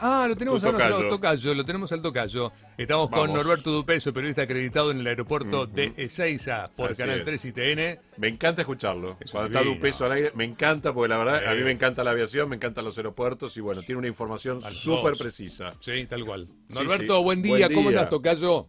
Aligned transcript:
Ah, 0.00 0.26
lo 0.28 0.36
tenemos 0.36 0.62
a 0.64 0.72
nuestro 0.72 1.08
tocayo. 1.08 1.54
lo 1.54 1.64
tenemos 1.64 1.90
al 1.92 2.02
tocayo. 2.02 2.52
Estamos 2.76 3.08
con. 3.10 3.32
Norberto 3.32 3.70
Dupeso, 3.70 4.12
periodista 4.12 4.42
acreditado 4.42 4.90
en 4.90 5.00
el 5.00 5.06
aeropuerto 5.06 5.66
de 5.66 5.92
Ezeiza 5.96 6.66
por 6.76 6.90
Así 6.90 7.00
Canal 7.02 7.20
es. 7.20 7.24
3 7.24 7.44
y 7.46 7.52
TN. 7.52 7.98
Me 8.18 8.28
encanta 8.28 8.62
escucharlo. 8.62 9.16
Es 9.20 9.30
Cuando 9.32 9.48
divino. 9.48 9.60
está 9.60 9.62
de 9.62 9.68
un 9.76 9.80
peso 9.80 10.04
al 10.04 10.12
aire, 10.12 10.32
me 10.34 10.44
encanta 10.44 10.92
porque 10.92 11.08
la 11.08 11.18
verdad, 11.18 11.46
a 11.46 11.52
mí 11.52 11.58
Sí. 11.58 11.64
me 11.64 11.70
encanta 11.72 12.04
la 12.04 12.10
aviación, 12.10 12.48
me 12.48 12.56
encantan 12.56 12.84
los 12.84 12.96
aeropuertos 12.98 13.56
y 13.56 13.60
bueno, 13.60 13.80
tiene 13.82 13.98
una 13.98 14.08
información 14.08 14.60
súper 14.60 15.14
precisa. 15.16 15.74
Sí, 15.80 16.04
tal 16.06 16.24
cual. 16.26 16.46
Norberto, 16.68 17.18
sí. 17.18 17.24
buen 17.24 17.42
día. 17.42 17.66
Buen 17.66 17.74
¿Cómo 17.74 17.88
día. 17.90 17.98
estás, 18.00 18.10
tocayo? 18.10 18.66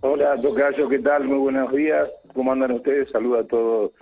Hola, 0.00 0.34
Tocayo, 0.40 0.88
¿qué 0.88 0.98
tal? 0.98 1.24
Muy 1.28 1.38
buenos 1.38 1.72
días. 1.72 2.08
¿Cómo 2.34 2.50
andan 2.50 2.72
ustedes? 2.72 3.08
Saluda 3.12 3.40
a 3.42 3.44
todos 3.46 3.92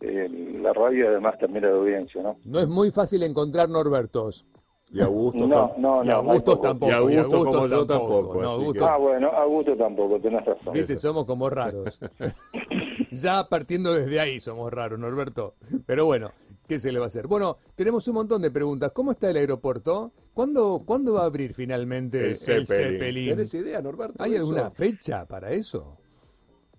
eh, 0.00 0.26
la 0.62 0.72
radio 0.72 1.04
y 1.04 1.06
además 1.08 1.38
también 1.38 1.66
a 1.66 1.68
la 1.68 1.74
audiencia, 1.76 2.22
¿no? 2.22 2.38
No 2.44 2.58
es 2.60 2.68
muy 2.68 2.90
fácil 2.90 3.22
encontrar 3.22 3.68
Norbertos. 3.68 4.46
Y 4.94 5.00
Augusto 5.00 5.46
No, 5.46 5.72
no, 5.78 6.04
y 6.04 6.08
no. 6.08 6.30
Hay 6.32 6.40
pocos. 6.40 6.60
tampoco. 6.60 6.90
Y 6.90 6.94
Augusto 6.94 7.20
Augustos 7.36 7.54
como 7.56 7.66
yo 7.66 7.86
tampoco, 7.86 8.42
No, 8.42 8.50
Augusto- 8.50 8.72
que- 8.84 8.84
Ah, 8.90 8.96
bueno, 8.98 9.28
a 9.30 9.44
gusto 9.46 9.76
tampoco, 9.76 10.20
tenés 10.20 10.44
razón. 10.44 10.74
Viste, 10.74 10.96
somos 10.96 11.24
como 11.24 11.48
raros. 11.48 11.98
ya 13.10 13.48
partiendo 13.48 13.94
desde 13.94 14.20
ahí 14.20 14.40
somos 14.40 14.72
raros, 14.72 14.98
Norberto. 14.98 15.54
Pero 15.86 16.04
bueno, 16.06 16.30
¿qué 16.68 16.78
se 16.78 16.92
le 16.92 16.98
va 16.98 17.06
a 17.06 17.08
hacer? 17.08 17.26
Bueno, 17.26 17.56
tenemos 17.74 18.06
un 18.08 18.14
montón 18.14 18.42
de 18.42 18.50
preguntas. 18.50 18.92
¿Cómo 18.92 19.12
está 19.12 19.30
el 19.30 19.36
aeropuerto? 19.36 20.12
¿Cuándo, 20.34 20.82
¿cuándo 20.86 21.14
va 21.14 21.22
a 21.22 21.26
abrir 21.26 21.52
finalmente 21.54 22.18
El 22.18 22.24
el 22.30 22.36
Zeppelin. 22.36 22.66
Zeppelin? 22.66 23.30
¿Tenés 23.30 23.54
idea, 23.54 23.80
Norberto? 23.82 24.22
¿Hay 24.22 24.32
eso? 24.34 24.40
alguna 24.42 24.70
fecha 24.70 25.26
para 25.26 25.50
eso? 25.52 25.98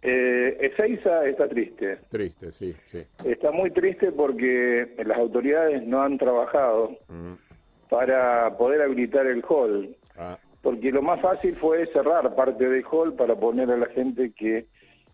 Eh, 0.05 0.57
Ezeiza 0.59 1.25
está 1.27 1.47
triste. 1.47 1.99
Triste, 2.09 2.51
sí, 2.51 2.75
sí. 2.85 2.99
Está 3.23 3.51
muy 3.51 3.71
triste 3.71 4.11
porque 4.11 4.93
las 5.05 5.17
autoridades 5.17 5.87
no 5.87 6.01
han 6.01 6.17
trabajado 6.17 6.89
Mm. 7.07 7.33
Para 7.93 8.57
poder 8.57 8.81
habilitar 8.81 9.27
el 9.27 9.43
hall. 9.47 9.95
Ah, 10.17 10.35
Porque 10.63 10.91
lo 10.91 11.03
más 11.03 11.21
fácil 11.21 11.55
fue 11.57 11.85
cerrar 11.93 12.33
parte 12.33 12.67
del 12.67 12.83
hall 12.91 13.13
para 13.13 13.35
poner 13.35 13.69
a 13.69 13.77
la 13.77 13.85
gente 13.85 14.31
que 14.31 14.65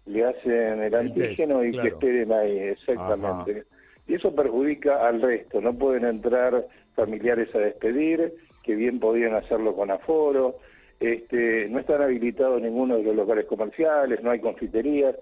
le 0.06 0.24
hacen 0.24 0.82
el 0.84 0.94
El 0.94 1.14
test, 1.14 1.18
antígeno 1.18 1.66
y 1.66 1.72
claro. 1.72 1.84
que 1.84 1.88
esperen 1.90 2.32
ahí, 2.32 2.58
exactamente. 2.58 3.66
Y 4.08 4.14
eso 4.16 4.34
perjudica 4.34 5.06
al 5.06 5.22
resto, 5.22 5.60
no 5.60 5.74
pueden 5.74 6.06
entrar 6.06 6.68
familiares 6.96 7.54
a 7.54 7.58
despedir, 7.58 8.34
que 8.64 8.76
bien 8.76 9.02
podían 9.02 9.36
hacerlo 9.36 9.76
con 9.76 9.92
aforo, 9.92 10.56
este, 11.02 11.68
no 11.68 11.80
están 11.80 12.02
habilitados 12.02 12.62
ninguno 12.62 12.96
de 12.96 13.04
los 13.04 13.16
locales 13.18 13.46
comerciales, 13.46 14.24
no 14.24 14.32
hay 14.32 14.40
confiterías. 14.40 15.18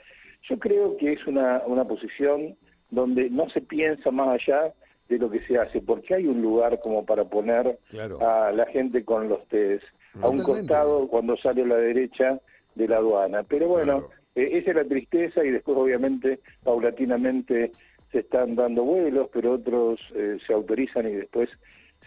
Yo 0.47 0.59
creo 0.59 0.95
que 0.97 1.13
es 1.13 1.25
una, 1.25 1.63
una 1.65 1.85
posición 1.85 2.55
donde 2.91 3.31
no 3.31 3.49
se 3.49 3.61
piensa 3.61 4.11
más 4.11 4.39
allá 4.39 4.73
de 5.09 5.17
lo 5.17 5.29
que 5.29 5.39
se 5.41 5.57
hace, 5.57 5.81
porque 5.81 6.15
hay 6.15 6.27
un 6.27 6.41
lugar 6.41 6.79
como 6.81 7.05
para 7.05 7.23
poner 7.25 7.77
Claro. 7.89 8.19
a 8.21 8.51
la 8.51 8.65
gente 8.67 9.03
con 9.05 9.29
los 9.29 9.45
test, 9.47 9.83
a 10.21 10.27
un 10.29 10.41
costado 10.41 11.07
cuando 11.07 11.37
sale 11.37 11.61
a 11.63 11.65
la 11.67 11.77
derecha 11.77 12.39
de 12.75 12.87
la 12.87 12.97
aduana. 12.97 13.43
Pero 13.43 13.67
bueno, 13.67 14.07
Claro. 14.07 14.09
eh, 14.35 14.57
esa 14.57 14.71
es 14.71 14.75
la 14.77 14.83
tristeza 14.85 15.43
y 15.45 15.51
después 15.51 15.77
obviamente 15.77 16.39
paulatinamente 16.63 17.71
se 18.11 18.19
están 18.19 18.55
dando 18.55 18.83
vuelos, 18.83 19.29
pero 19.33 19.53
otros 19.53 19.99
eh, 20.15 20.37
se 20.45 20.53
autorizan 20.53 21.07
y 21.07 21.13
después 21.13 21.49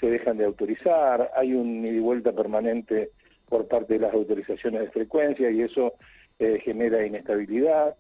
se 0.01 0.11
dejan 0.11 0.39
de 0.39 0.45
autorizar. 0.47 1.31
Hay 1.37 1.53
un 1.55 1.84
ida 1.84 1.97
y 1.97 2.01
vuelta 2.01 2.33
permanente 2.33 3.11
por 3.48 3.67
parte 3.69 3.95
de 3.95 4.01
las 4.01 4.15
autorizaciones 4.15 4.81
de 4.83 4.91
frecuencia 4.91 5.51
y 5.51 5.62
eso 5.62 5.95
eh, 6.39 6.59
genera 6.65 7.05
inestabilidad. 7.05 7.97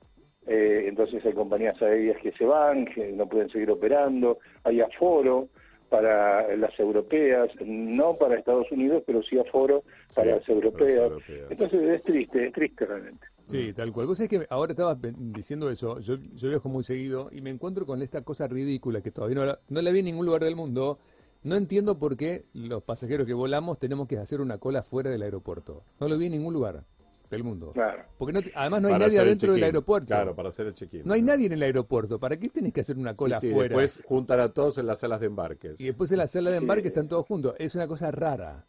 Eh, 0.52 0.86
entonces 0.88 1.24
hay 1.24 1.32
compañías 1.32 1.80
aéreas 1.80 2.20
que 2.20 2.32
se 2.32 2.44
van, 2.44 2.84
que 2.86 3.12
no 3.12 3.28
pueden 3.28 3.48
seguir 3.50 3.70
operando, 3.70 4.38
hay 4.64 4.80
aforo 4.80 5.48
para 5.88 6.56
las 6.56 6.78
europeas, 6.78 7.50
no 7.64 8.16
para 8.16 8.36
Estados 8.36 8.70
Unidos, 8.72 9.04
pero 9.06 9.22
sí 9.22 9.38
aforo 9.38 9.84
para 10.14 10.32
Sí, 10.34 10.38
las 10.40 10.48
europeas. 10.48 10.94
para 10.94 11.02
las 11.02 11.28
europeas. 11.28 11.50
Entonces 11.52 11.82
es 11.82 12.02
triste, 12.02 12.46
es 12.48 12.52
triste 12.52 12.84
realmente. 12.86 13.26
Sí, 13.46 13.72
tal 13.72 13.92
cual. 13.92 14.06
Vos 14.08 14.18
sabés 14.18 14.28
que 14.30 14.46
ahora 14.50 14.72
estaba 14.72 14.96
pe- 14.96 15.12
diciendo 15.16 15.70
eso, 15.70 15.98
yo, 16.00 16.16
yo 16.34 16.48
viajo 16.48 16.68
muy 16.68 16.82
seguido 16.84 17.28
y 17.32 17.40
me 17.40 17.50
encuentro 17.50 17.86
con 17.86 18.02
esta 18.02 18.22
cosa 18.22 18.46
ridícula 18.48 19.00
que 19.02 19.10
todavía 19.12 19.36
no 19.36 19.44
la, 19.44 19.58
no 19.68 19.82
la 19.82 19.90
vi 19.92 20.00
en 20.00 20.04
ningún 20.06 20.26
lugar 20.26 20.42
del 20.42 20.56
mundo. 20.56 20.98
No 21.42 21.54
entiendo 21.56 21.98
por 21.98 22.16
qué 22.16 22.44
los 22.54 22.82
pasajeros 22.82 23.26
que 23.26 23.34
volamos 23.34 23.78
tenemos 23.78 24.06
que 24.08 24.18
hacer 24.18 24.40
una 24.40 24.58
cola 24.58 24.82
fuera 24.82 25.10
del 25.10 25.22
aeropuerto. 25.22 25.82
No 26.00 26.06
lo 26.08 26.18
vi 26.18 26.26
en 26.26 26.32
ningún 26.32 26.54
lugar 26.54 26.84
del 27.30 27.44
mundo. 27.44 27.72
Claro. 27.72 28.02
Porque 28.18 28.32
no 28.32 28.42
te- 28.42 28.52
además 28.54 28.82
no 28.82 28.88
hay 28.88 28.94
para 28.94 29.06
nadie 29.06 29.18
adentro 29.20 29.52
del 29.52 29.62
aeropuerto. 29.64 30.06
Claro, 30.08 30.34
para 30.34 30.48
hacer 30.48 30.66
el 30.66 30.74
check-in. 30.74 31.02
No 31.04 31.14
hay 31.14 31.22
nadie 31.22 31.46
en 31.46 31.52
el 31.52 31.62
aeropuerto. 31.62 32.18
¿Para 32.18 32.36
qué 32.36 32.48
tenés 32.48 32.72
que 32.72 32.80
hacer 32.80 32.96
una 32.98 33.14
cola 33.14 33.38
sí, 33.40 33.50
afuera? 33.50 33.68
Después 33.68 34.02
juntan 34.04 34.40
a 34.40 34.48
todos 34.48 34.78
en 34.78 34.86
las 34.86 35.00
salas 35.00 35.20
de 35.20 35.26
embarques. 35.26 35.80
Y 35.80 35.84
después 35.86 36.10
en 36.12 36.18
la 36.18 36.26
sala 36.26 36.50
de 36.50 36.56
embarque 36.56 36.88
están 36.88 37.08
todos 37.08 37.26
juntos. 37.26 37.54
Es 37.58 37.74
una 37.74 37.86
cosa 37.86 38.10
rara. 38.10 38.66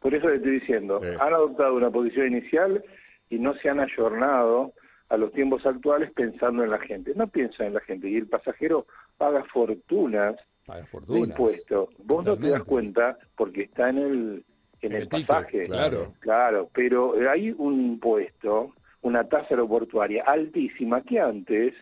Por 0.00 0.14
eso 0.14 0.28
le 0.28 0.36
estoy 0.36 0.60
diciendo, 0.60 1.00
Sí. 1.02 1.08
han 1.18 1.34
adoptado 1.34 1.74
una 1.74 1.90
posición 1.90 2.28
inicial 2.28 2.84
y 3.30 3.38
no 3.40 3.54
se 3.54 3.68
han 3.68 3.80
ayornado 3.80 4.72
a 5.08 5.16
los 5.16 5.32
tiempos 5.32 5.66
actuales 5.66 6.12
pensando 6.14 6.62
en 6.62 6.70
la 6.70 6.78
gente. 6.78 7.12
No 7.16 7.26
piensan 7.26 7.68
en 7.68 7.74
la 7.74 7.80
gente 7.80 8.08
y 8.08 8.16
el 8.16 8.26
pasajero 8.28 8.86
paga 9.16 9.42
fortunas 9.52 10.36
Paga 10.66 10.80
de 10.80 10.86
fortuna. 10.86 11.18
impuestos. 11.20 11.88
Vos 12.04 12.24
no 12.24 12.36
te 12.36 12.50
das 12.50 12.62
cuenta 12.62 13.18
porque 13.36 13.62
está 13.62 13.88
en 13.88 13.98
el 13.98 14.44
en 14.82 14.92
el, 14.92 15.08
pasaje. 15.08 15.66
claro. 15.66 16.12
Claro, 16.20 16.70
pero 16.72 17.14
hay 17.28 17.54
un 17.56 17.80
impuesto, 17.80 18.74
una 19.02 19.24
tasa 19.24 19.48
aeroportuaria 19.50 20.24
altísima 20.24 21.02
que 21.02 21.20
antes 21.20 21.74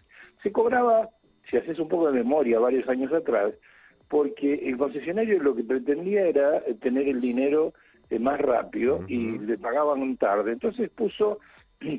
se 0.42 0.52
cobraba, 0.52 1.10
si 1.50 1.56
haces 1.56 1.78
un 1.78 1.88
poco 1.88 2.06
de 2.10 2.18
memoria, 2.18 2.58
varios 2.58 2.88
años 2.88 3.12
atrás, 3.12 3.52
porque 4.08 4.54
el 4.54 4.76
concesionario 4.76 5.42
lo 5.42 5.54
que 5.54 5.64
pretendía 5.64 6.26
era 6.26 6.62
tener 6.80 7.08
el 7.08 7.20
dinero 7.20 7.74
eh, 8.08 8.18
más 8.18 8.40
rápido 8.40 9.04
y 9.08 9.38
le 9.38 9.58
pagaban 9.58 10.16
tarde. 10.16 10.52
Entonces 10.52 10.90
puso 10.90 11.40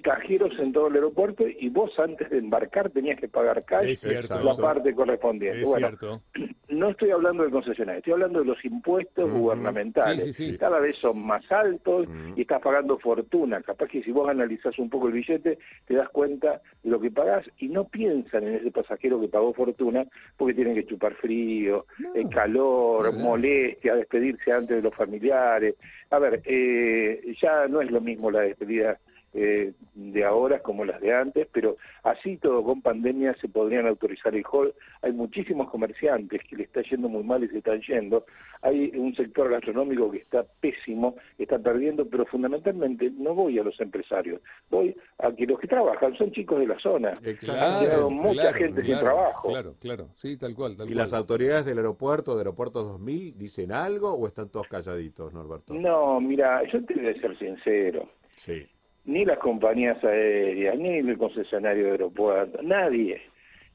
cajeros 0.02 0.58
en 0.60 0.74
todo 0.74 0.88
el 0.88 0.96
aeropuerto 0.96 1.46
y 1.48 1.70
vos 1.70 1.92
antes 2.00 2.30
de 2.30 2.40
embarcar 2.40 2.90
tenías 2.90 3.20
que 3.20 3.28
pagar 3.28 3.64
cash 3.64 3.96
cierto. 3.96 4.40
la 4.42 4.56
parte 4.56 4.94
correspondiente. 4.94 5.62
Es 5.62 5.70
bueno, 5.70 5.88
cierto. 5.88 6.22
no 6.70 6.90
estoy 6.90 7.12
hablando 7.12 7.44
del 7.44 7.52
concesionario, 7.52 8.00
estoy 8.00 8.14
hablando 8.14 8.40
de 8.40 8.46
los 8.46 8.66
impuestos 8.66 9.32
gubernamentales. 9.32 10.24
Sí, 10.24 10.34
sí, 10.34 10.52
sí. 10.52 10.58
Cada 10.58 10.80
vez 10.80 10.98
son 10.98 11.26
más 11.26 11.50
altos 11.52 12.08
y 12.36 12.42
estás 12.42 12.62
pagando 12.62 12.98
fortuna. 12.98 13.62
Capaz 13.62 13.88
que 13.88 14.04
si 14.04 14.12
vos 14.12 14.28
analizás 14.30 14.78
un 14.80 14.90
poco 14.90 15.08
el 15.08 15.14
billete, 15.14 15.60
te 15.86 15.94
das 15.94 16.10
cuenta 16.10 16.62
de 16.84 16.90
lo 16.90 17.00
que 17.00 17.12
pagás 17.12 17.46
y 17.58 17.70
no 17.70 17.88
piensan 17.88 18.48
en 18.48 18.56
ese 18.56 18.72
pasajero 18.72 19.20
que 19.22 19.28
pagó 19.28 19.54
fortuna 19.54 20.06
porque 20.36 20.56
tienen 20.56 20.76
que 20.76 20.86
chupar 20.86 21.14
frío, 21.16 21.86
eh, 22.16 22.26
calor, 22.30 23.14
no. 23.14 23.20
molestia, 23.20 23.96
despedirse 23.96 24.52
antes 24.52 24.78
de 24.78 24.82
los 24.82 24.94
familiares. 24.94 25.76
A 26.10 26.20
ver, 26.20 26.42
eh, 26.46 27.36
ya 27.42 27.68
no 27.68 27.82
es 27.82 27.92
lo 27.92 28.02
mismo 28.02 28.32
la 28.32 28.42
despedida 28.42 29.00
eh, 29.40 29.74
de 29.94 30.26
ahora 30.26 30.64
como 30.64 30.84
las 30.84 31.00
de 31.00 31.14
antes, 31.14 31.48
pero 31.52 31.78
así 32.02 32.38
todo 32.38 32.64
con 32.64 32.82
pandemia 32.82 33.36
se 33.40 33.48
podrían 33.48 33.86
autorizar 33.86 34.34
el 34.34 34.44
hall. 34.52 34.74
Hay 35.04 35.14
muchísimos 35.14 35.70
comerciantes 35.70 36.42
que 36.50 36.56
le 36.56 36.64
está 36.64 36.82
yendo 36.82 37.08
muy 37.08 37.24
mal 37.24 37.44
y 37.44 37.48
se 37.50 37.60
están 37.60 37.80
yendo. 37.82 38.26
Hay 38.64 38.92
un 38.96 39.16
sector 39.16 39.52
gastronómico 39.52 40.10
que 40.10 40.18
está 40.18 40.44
pésimo, 40.60 41.18
está 41.38 41.60
perdiendo, 41.60 42.08
pero 42.10 42.26
fundamentalmente 42.26 43.12
no 43.12 43.36
voy 43.36 43.60
a 43.60 43.64
los 43.64 43.80
empresarios, 43.80 44.42
voy 44.72 44.98
a 45.20 45.32
que 45.32 45.46
los 45.46 45.60
que 45.60 45.68
trabajan 45.68 46.18
son 46.18 46.32
chicos 46.32 46.58
de 46.58 46.66
la 46.66 46.80
zona. 46.80 47.14
Exacto. 47.24 47.86
Quedado 47.86 48.10
mucha 48.10 48.54
gente 48.54 48.84
sin 48.84 48.98
trabajo. 48.98 49.50
Claro, 49.50 49.76
claro. 49.80 50.10
Sí, 50.16 50.36
tal 50.38 50.56
cual. 50.56 50.78
Tal 50.78 50.88
¿Y 50.88 50.94
cual. 50.94 50.98
las 50.98 51.14
autoridades 51.14 51.64
del 51.66 51.78
aeropuerto, 51.78 52.34
de 52.34 52.40
Aeropuertos 52.40 52.88
2000, 52.88 53.38
dicen 53.38 53.72
algo 53.72 54.14
o 54.14 54.26
están 54.26 54.50
todos 54.50 54.68
calladitos, 54.68 55.32
Norberto? 55.32 55.76
No, 55.76 56.20
mira, 56.20 56.64
yo 56.74 56.84
te 56.84 56.96
voy 56.96 57.10
a 57.10 57.22
ser 57.22 57.38
sincero. 57.38 58.10
Sí. 58.36 58.66
Ni 59.08 59.26
las 59.26 59.40
compañías 59.40 60.02
aéreas, 60.04 60.78
ni 60.78 60.98
el 61.00 61.18
concesionario 61.18 61.86
de 61.86 61.92
aeropuertos, 61.92 62.62
nadie, 62.64 63.22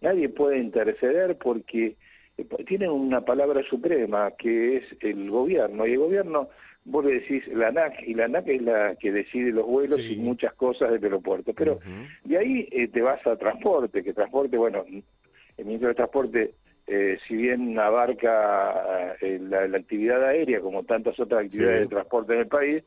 nadie 0.00 0.28
puede 0.28 0.58
interceder 0.58 1.36
porque 1.38 1.96
eh, 2.38 2.44
tienen 2.66 2.90
una 2.90 3.22
palabra 3.22 3.62
suprema 3.68 4.30
que 4.38 4.76
es 4.76 4.84
el 5.00 5.28
gobierno, 5.30 5.86
y 5.86 5.92
el 5.92 5.98
gobierno, 5.98 6.48
vos 6.84 7.04
le 7.04 7.14
decís 7.14 7.46
la 7.48 7.68
ANAC, 7.68 8.02
y 8.06 8.14
la 8.14 8.26
ANAC 8.26 8.46
es 8.48 8.62
la 8.62 8.94
que 8.96 9.10
decide 9.10 9.52
los 9.52 9.66
vuelos 9.66 9.96
Sí. 9.96 10.12
y 10.12 10.16
muchas 10.16 10.52
cosas 10.54 10.92
del 10.92 11.02
aeropuerto, 11.04 11.52
pero 11.54 11.78
de 12.24 12.38
ahí 12.38 12.68
eh, 12.70 12.88
te 12.88 13.00
vas 13.02 13.26
a 13.26 13.36
transporte, 13.36 14.02
que 14.04 14.12
transporte, 14.12 14.56
bueno, 14.56 14.84
el 15.56 15.64
ministro 15.64 15.88
de 15.88 15.94
Transporte, 15.94 16.50
eh, 16.86 17.16
si 17.28 17.36
bien 17.36 17.78
abarca 17.78 19.14
eh, 19.20 19.38
la, 19.40 19.66
la 19.68 19.78
actividad 19.78 20.24
aérea 20.26 20.60
como 20.60 20.82
tantas 20.82 21.18
otras 21.20 21.44
actividades 21.44 21.78
Sí. 21.78 21.82
de 21.84 21.88
transporte 21.88 22.34
en 22.34 22.40
el 22.40 22.46
país, 22.48 22.82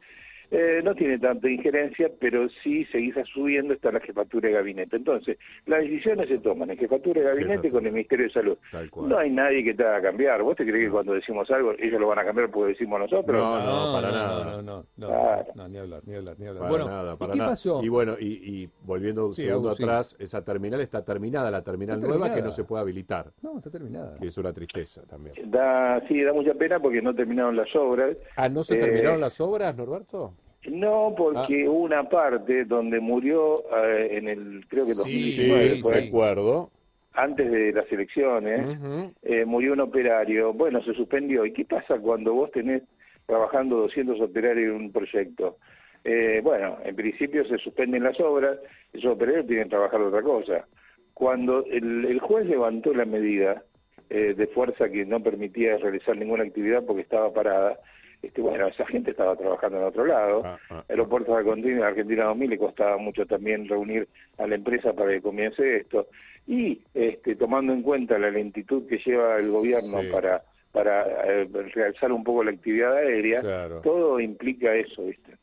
Eh, 0.52 0.82
no 0.84 0.94
tiene 0.96 1.18
tanta 1.20 1.50
injerencia, 1.50 2.10
pero 2.20 2.48
sí 2.64 2.86
seguís 2.86 3.16
subiendo 3.34 3.74
está 3.74 3.92
la 3.92 4.00
jefatura 4.00 4.50
de 4.50 4.56
gabinete. 4.56 4.96
Entonces, 4.98 5.38
las 5.66 5.82
decisiones 5.82 6.30
se 6.30 6.38
toman 6.40 6.70
en 6.70 6.78
jefatura 6.78 7.22
de 7.22 7.28
gabinete 7.28 7.72
con 7.72 7.86
el 7.86 7.94
Ministerio 7.94 8.28
de 8.28 8.32
Salud. 8.32 8.58
No 8.96 9.18
hay 9.18 9.32
nadie 9.32 9.64
que 9.64 9.74
te 9.74 9.84
haga 9.84 10.02
cambiar. 10.02 10.44
¿Vos 10.44 10.56
te 10.56 10.66
crees 10.66 10.86
que 10.86 10.92
cuando 10.92 11.14
decimos 11.14 11.50
algo 11.52 11.74
ellos 11.80 12.00
lo 12.00 12.08
van 12.08 12.20
a 12.20 12.26
cambiar 12.26 12.50
porque 12.52 12.74
decimos 12.74 13.00
nosotros? 13.00 13.36
No, 13.36 13.60
no, 13.60 13.94
para 13.94 14.12
nada. 14.12 14.62
No, 14.62 14.86
no, 14.98 15.46
no, 15.56 15.68
ni 15.68 15.78
hablar, 15.78 16.02
ni 16.06 16.16
hablar, 16.16 16.36
ni 16.38 16.48
hablar. 16.48 16.70
bueno, 16.70 16.88
nada, 16.88 17.18
para 17.18 17.34
¿qué 17.34 17.40
pasó? 17.40 17.84
Y 17.84 17.90
bueno, 17.90 18.16
y, 18.20 18.70
volviendo 18.84 19.28
un 19.28 19.34
segundo 19.34 19.70
atrás, 19.70 20.16
esa 20.20 20.44
terminal 20.44 20.82
está 20.82 21.04
terminada, 21.04 21.50
la 21.52 21.64
terminal 21.64 22.00
nueva 22.00 22.34
que 22.34 22.42
no 22.42 22.52
se 22.52 22.64
puede 22.64 22.82
habilitar. 22.82 23.32
No, 23.42 23.58
está 23.58 23.70
terminada. 23.70 24.18
Y 24.22 24.28
es 24.28 24.38
una 24.38 24.54
tristeza 24.54 25.02
también. 25.04 25.36
Da, 25.50 26.02
sí, 26.08 26.22
da 26.22 26.34
mucha 26.34 26.54
pena 26.54 26.80
porque 26.80 27.02
no 27.02 27.14
terminaron 27.14 27.56
las 27.56 27.74
obras. 27.76 28.16
Ah, 28.36 28.50
¿no 28.50 28.64
se 28.64 28.78
terminaron 28.78 29.18
eh, 29.18 29.22
las 29.22 29.40
obras, 29.42 29.76
Norberto? 29.76 30.35
No, 30.68 31.14
porque 31.16 31.64
ah. 31.66 31.70
hubo 31.70 31.84
una 31.84 32.10
parte 32.10 32.66
donde 32.66 33.00
murió 33.00 33.64
eh, 33.84 34.18
en 34.18 34.28
el, 34.28 34.66
creo 34.68 34.86
que 34.86 34.94
2019, 34.94 35.76
sí, 35.76 35.82
recuerdo. 35.84 36.72
Antes 37.14 37.50
de 37.50 37.72
las 37.72 37.90
elecciones, 37.92 38.78
eh, 39.24 39.46
murió 39.46 39.74
un 39.74 39.80
operario. 39.80 40.52
Bueno, 40.52 40.84
se 40.84 40.94
suspendió. 40.94 41.46
¿Y 41.46 41.54
qué 41.54 41.64
pasa 41.64 41.98
cuando 41.98 42.34
vos 42.34 42.52
tenés 42.52 42.84
trabajando 43.26 43.78
200 43.78 44.20
operarios 44.20 44.76
en 44.76 44.82
un 44.82 44.92
proyecto? 44.92 45.58
Eh, 46.04 46.42
bueno, 46.44 46.78
en 46.84 46.94
principio 46.96 47.46
se 47.48 47.58
suspenden 47.58 48.04
las 48.04 48.20
obras, 48.20 48.58
esos 48.92 49.14
operarios 49.14 49.48
tienen 49.48 49.66
que 49.66 49.72
trabajar 49.72 50.02
otra 50.02 50.22
cosa. 50.22 50.68
Cuando 51.14 51.64
el, 51.66 52.20
juez 52.20 52.46
levantó 52.48 52.94
la 52.94 53.06
medida 53.06 53.64
de 54.10 54.48
fuerza 54.54 54.90
que 54.90 55.06
no 55.06 55.24
permitía 55.24 55.78
realizar 55.78 56.16
ninguna 56.16 56.44
actividad 56.44 56.84
porque 56.86 57.02
estaba 57.02 57.34
parada, 57.34 57.80
este, 58.26 58.42
bueno, 58.42 58.68
esa 58.68 58.86
gente 58.88 59.12
estaba 59.12 59.36
trabajando 59.36 59.78
en 59.78 59.84
otro 59.84 60.06
lado. 60.06 60.42
Ah, 60.44 60.58
ah, 60.70 60.84
Aeropuertos 60.90 61.36
de 61.36 61.84
Argentina 61.84 62.26
2000 62.26 62.50
le 62.50 62.58
costaba 62.58 62.98
mucho 62.98 63.26
también 63.26 63.68
reunir 63.68 64.08
a 64.38 64.48
la 64.48 64.56
empresa 64.56 64.94
para 64.94 65.12
que 65.12 65.22
comience 65.22 65.78
esto. 65.78 66.08
Y 66.48 66.82
este, 66.94 67.36
tomando 67.36 67.74
en 67.74 67.82
cuenta 67.82 68.18
la 68.18 68.32
lentitud 68.32 68.88
que 68.88 68.98
lleva 68.98 69.38
el 69.38 69.50
gobierno 69.50 70.00
para 70.12 70.44
para 70.72 71.06
eh, 71.26 71.48
realizar 71.74 72.12
un 72.12 72.22
poco 72.22 72.44
la 72.44 72.52
actividad 72.52 72.98
aérea, 72.98 73.42
todo 73.82 74.20
implica 74.20 74.76
eso, 74.76 75.06
¿viste? 75.06 75.38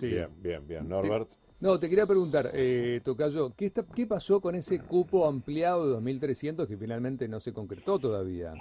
Bien, 0.00 0.28
bien, 0.40 0.66
bien. 0.66 0.88
Norbert. 0.88 1.32
No, 1.60 1.78
te 1.78 1.90
quería 1.90 2.06
preguntar, 2.06 2.50
eh, 2.54 3.02
Tocayo, 3.04 3.54
¿qué, 3.54 3.70
¿qué 3.94 4.06
pasó 4.06 4.40
con 4.40 4.54
ese 4.54 4.80
cupo 4.80 5.28
ampliado 5.28 6.00
de 6.00 6.12
2.300 6.12 6.66
que 6.66 6.78
finalmente 6.78 7.28
no 7.28 7.40
se 7.40 7.52
concretó 7.52 7.98
todavía? 7.98 8.54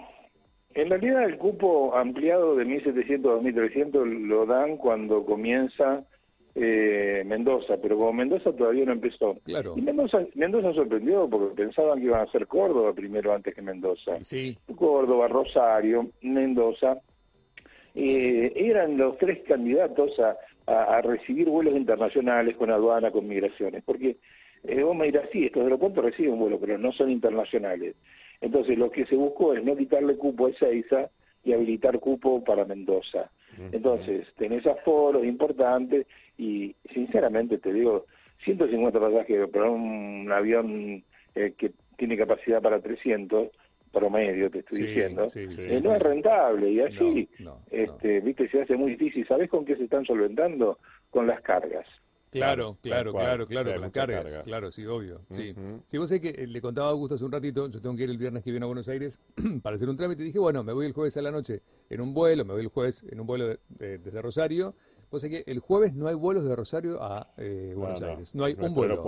En 0.82 0.90
realidad 0.90 1.26
el 1.26 1.38
cupo 1.38 1.94
ampliado 1.96 2.56
de 2.56 2.66
1.700 2.66 3.40
a 3.40 3.42
2.300 3.42 4.28
lo 4.28 4.46
dan 4.46 4.78
cuando 4.78 5.26
comienza 5.26 6.06
eh, 6.56 7.22
Mendoza, 7.26 7.76
pero 7.82 7.98
como 7.98 8.14
Mendoza 8.14 8.54
todavía 8.54 8.86
no 8.86 8.94
empezó. 8.94 9.36
Claro. 9.44 9.74
Y 9.76 9.82
Mendoza, 9.82 10.20
Mendoza 10.36 10.74
sorprendió 10.74 11.30
porque 11.30 11.64
pensaban 11.64 12.00
que 12.00 12.06
iban 12.06 12.22
a 12.22 12.32
ser 12.32 12.48
Córdoba 12.48 12.94
primero 12.94 13.34
antes 13.34 13.54
que 13.54 13.62
Mendoza. 13.62 14.24
Sí. 14.24 14.58
Córdoba, 14.78 15.28
Rosario, 15.28 16.12
Mendoza. 16.22 16.98
Eh, 17.94 18.54
eran 18.56 18.98
los 18.98 19.18
tres 19.18 19.40
candidatos 19.46 20.12
a, 20.20 20.38
a, 20.66 21.02
recibir 21.02 21.50
vuelos 21.50 21.76
internacionales 21.76 22.56
con 22.56 22.72
aduana, 22.72 23.12
con 23.12 23.28
migraciones, 23.28 23.84
porque 23.84 24.16
eh, 24.64 24.84
vos 24.84 24.96
me 24.96 25.06
dirás, 25.06 25.30
sí, 25.32 25.46
estos 25.46 25.64
aeropuertos 25.64 26.04
reciben 26.04 26.38
vuelos, 26.38 26.60
pero 26.60 26.78
no 26.78 26.92
son 26.92 27.10
internacionales. 27.10 27.96
Entonces 28.42 28.78
lo 28.78 28.90
que 28.90 29.06
se 29.06 29.16
buscó 29.16 29.54
es 29.54 29.64
no 29.64 29.76
quitarle 29.76 30.16
cupo 30.16 30.48
a 30.48 30.50
Ezeiza 30.50 31.10
y 31.44 31.54
habilitar 31.54 32.00
cupo 32.00 32.44
para 32.44 32.66
Mendoza. 32.66 33.30
Entonces 33.72 34.26
tenés 34.38 34.66
aforos 34.66 35.26
importantes 35.26 36.08
y 36.38 36.74
sinceramente 36.94 37.58
te 37.58 37.74
digo, 37.74 38.06
150 38.46 38.98
pasajeros 38.98 39.50
para 39.50 39.70
un 39.70 40.32
avión 40.32 41.04
eh, 41.36 41.54
que 41.58 41.74
tiene 41.98 42.16
capacidad 42.16 42.62
para 42.62 42.80
300 42.80 43.50
promedio 43.92 44.52
te 44.52 44.60
estoy 44.60 44.84
diciendo 44.84 45.26
eh, 45.36 45.82
no 45.84 45.96
es 45.96 46.02
rentable. 46.02 46.72
Y 46.72 46.80
así 46.80 47.28
este 47.70 48.22
viste 48.22 48.48
se 48.48 48.62
hace 48.62 48.78
muy 48.78 48.92
difícil. 48.92 49.28
Sabes 49.28 49.50
con 49.50 49.66
qué 49.66 49.76
se 49.76 49.84
están 49.84 50.06
solventando 50.06 50.78
con 51.10 51.28
las 51.28 51.42
cargas 51.42 51.86
Claro, 52.32 52.78
claro, 52.82 53.12
claro, 53.12 53.46
claro, 53.48 53.72
con 53.72 53.82
las 53.82 53.92
cargas, 53.92 54.40
claro, 54.44 54.72
sí, 54.72 54.86
obvio, 54.86 55.22
sí. 55.32 55.56
Si 55.88 55.98
vos 55.98 56.10
sé 56.10 56.22
que 56.22 56.30
eh, 56.30 56.48
le 56.48 56.62
contaba 56.62 56.88
a 56.88 56.92
Augusto 56.92 57.16
hace 57.16 57.26
un 57.26 57.32
ratito, 57.32 57.68
yo 57.68 57.82
tengo 57.82 57.96
que 57.96 58.04
ir 58.04 58.10
el 58.10 58.18
viernes 58.18 58.44
que 58.44 58.52
viene 58.52 58.66
a 58.66 58.68
Buenos 58.68 58.88
Aires 58.88 59.20
para 59.64 59.76
hacer 59.76 59.90
un 59.90 59.98
trámite, 59.98 60.22
y 60.22 60.28
dije, 60.28 60.38
bueno, 60.38 60.64
me 60.64 60.74
voy 60.74 60.86
el 60.86 60.94
jueves 60.94 61.18
a 61.18 61.24
la 61.24 61.32
noche 61.32 61.62
en 61.90 62.02
un 62.02 62.14
vuelo, 62.14 62.46
me 62.46 62.54
voy 62.54 62.62
el 62.62 62.68
jueves 62.68 63.04
en 63.10 63.20
un 63.20 63.26
vuelo 63.26 63.58
desde 63.70 64.22
Rosario, 64.22 64.76
vos 65.10 65.22
sé 65.22 65.30
que 65.30 65.44
el 65.48 65.60
jueves 65.60 65.96
no 65.96 66.08
hay 66.08 66.14
vuelos 66.14 66.44
de 66.44 66.56
Rosario 66.56 67.02
a 67.02 67.34
eh, 67.38 67.74
Buenos 67.76 68.02
Aires, 68.04 68.36
no 68.36 68.44
hay 68.44 68.56
un 68.60 68.74
vuelo. 68.74 69.04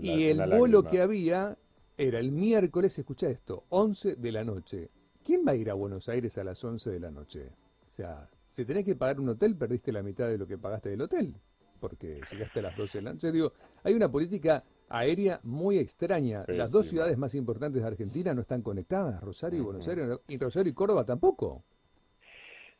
y 0.00 0.24
el 0.24 0.42
vuelo 0.50 0.82
que 0.84 1.00
había 1.00 1.56
era 1.96 2.18
el 2.18 2.32
miércoles, 2.32 2.98
escucha 2.98 3.30
esto, 3.30 3.64
11 3.70 4.16
de 4.16 4.32
la 4.32 4.44
noche. 4.44 4.90
¿Quién 5.24 5.44
va 5.46 5.52
a 5.52 5.56
ir 5.56 5.70
a 5.70 5.74
Buenos 5.74 6.08
Aires 6.08 6.36
a 6.36 6.44
las 6.44 6.62
11 6.62 6.90
de 6.90 7.00
la 7.00 7.10
noche? 7.10 7.48
O 7.90 7.94
sea, 7.94 8.28
si 8.48 8.64
tenés 8.64 8.84
que 8.84 8.96
pagar 8.96 9.20
un 9.20 9.28
hotel, 9.28 9.56
perdiste 9.56 9.92
la 9.92 10.02
mitad 10.02 10.26
de 10.28 10.36
lo 10.36 10.46
que 10.46 10.58
pagaste 10.58 10.90
del 10.90 11.00
hotel 11.00 11.34
porque 11.82 12.20
llegaste 12.30 12.60
a 12.60 12.62
las 12.62 12.76
12 12.76 12.98
de 12.98 13.02
la 13.02 13.12
noche. 13.12 13.32
Digo, 13.32 13.52
hay 13.82 13.94
una 13.94 14.08
política 14.08 14.62
aérea 14.88 15.40
muy 15.42 15.78
extraña. 15.78 16.44
Las 16.46 16.70
dos 16.70 16.86
ciudades 16.86 17.18
más 17.18 17.34
importantes 17.34 17.82
de 17.82 17.88
Argentina 17.88 18.32
no 18.32 18.40
están 18.40 18.62
conectadas, 18.62 19.20
Rosario 19.20 19.58
y 19.58 19.62
Buenos 19.62 19.88
Aires, 19.88 20.20
y 20.28 20.38
Rosario 20.38 20.70
y 20.70 20.74
Córdoba 20.74 21.04
tampoco. 21.04 21.64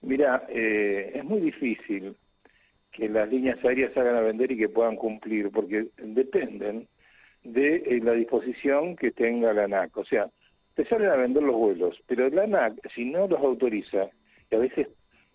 Mira, 0.02 0.46
eh, 0.48 1.12
es 1.16 1.24
muy 1.24 1.40
difícil 1.40 2.14
que 2.92 3.08
las 3.08 3.28
líneas 3.28 3.58
aéreas 3.64 3.96
hagan 3.96 4.14
a 4.14 4.20
vender 4.20 4.52
y 4.52 4.56
que 4.56 4.68
puedan 4.68 4.94
cumplir, 4.94 5.50
porque 5.50 5.88
dependen 5.96 6.86
de 7.42 7.76
eh, 7.76 8.00
la 8.04 8.12
disposición 8.12 8.94
que 8.94 9.10
tenga 9.10 9.52
la 9.52 9.64
ANAC. 9.64 9.96
O 9.96 10.04
sea, 10.04 10.30
te 10.74 10.84
salen 10.86 11.08
a 11.08 11.16
vender 11.16 11.42
los 11.42 11.56
vuelos, 11.56 11.96
pero 12.06 12.28
la 12.28 12.44
ANAC, 12.44 12.74
si 12.94 13.04
no 13.06 13.26
los 13.26 13.40
autoriza, 13.40 14.10
y 14.48 14.54
a 14.54 14.58
veces 14.58 14.86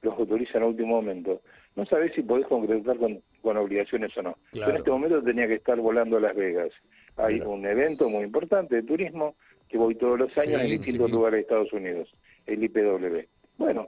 los 0.03 0.17
autoriza 0.17 0.57
en 0.57 0.63
último 0.63 0.95
momento, 0.95 1.41
no 1.77 1.85
sabés 1.85 2.11
si 2.15 2.23
podés 2.23 2.47
concretar 2.47 2.97
con, 2.97 3.21
obligaciones 3.43 4.11
o 4.17 4.21
no. 4.23 4.37
en 4.51 4.75
este 4.75 4.89
momento 4.89 5.21
tenía 5.21 5.47
que 5.47 5.53
estar 5.53 5.79
volando 5.79 6.17
a 6.17 6.19
Las 6.19 6.35
Vegas. 6.35 6.71
Hay 7.15 7.39
un 7.39 7.65
evento 7.65 8.09
muy 8.09 8.25
importante 8.25 8.75
de 8.75 8.83
turismo 8.83 9.35
que 9.69 9.77
voy 9.77 9.95
todos 9.95 10.19
los 10.19 10.37
años 10.37 10.61
en 10.61 10.67
distintos 10.67 11.09
lugares 11.09 11.37
de 11.37 11.41
Estados 11.41 11.71
Unidos, 11.71 12.09
el 12.45 12.63
IPW. 12.63 13.25
Bueno, 13.57 13.87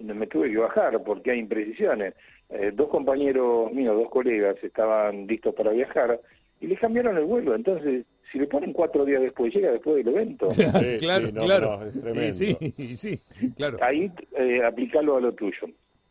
me 0.00 0.26
tuve 0.26 0.50
que 0.50 0.58
bajar 0.58 1.02
porque 1.02 1.30
hay 1.30 1.38
imprecisiones. 1.38 2.14
Eh, 2.50 2.72
dos 2.74 2.88
compañeros 2.88 3.72
míos, 3.72 3.96
dos 3.96 4.10
colegas, 4.10 4.56
estaban 4.62 5.26
listos 5.26 5.54
para 5.54 5.70
viajar 5.70 6.20
y 6.60 6.66
les 6.66 6.78
cambiaron 6.80 7.16
el 7.16 7.24
vuelo. 7.24 7.54
Entonces, 7.54 8.04
si 8.32 8.38
le 8.38 8.46
ponen 8.46 8.72
cuatro 8.72 9.04
días 9.04 9.22
después, 9.22 9.54
llega 9.54 9.70
después 9.70 9.96
del 9.96 10.14
evento. 10.14 10.48
claro, 10.98 11.30
claro. 11.32 11.86
es 11.86 12.00
tremendo. 12.00 12.32
Sí, 12.32 12.56
sí, 12.96 13.20
claro. 13.56 13.78
Ahí 13.80 14.10
eh, 14.36 14.62
aplicarlo 14.64 15.16
a 15.16 15.20
lo 15.20 15.32
tuyo. 15.32 15.68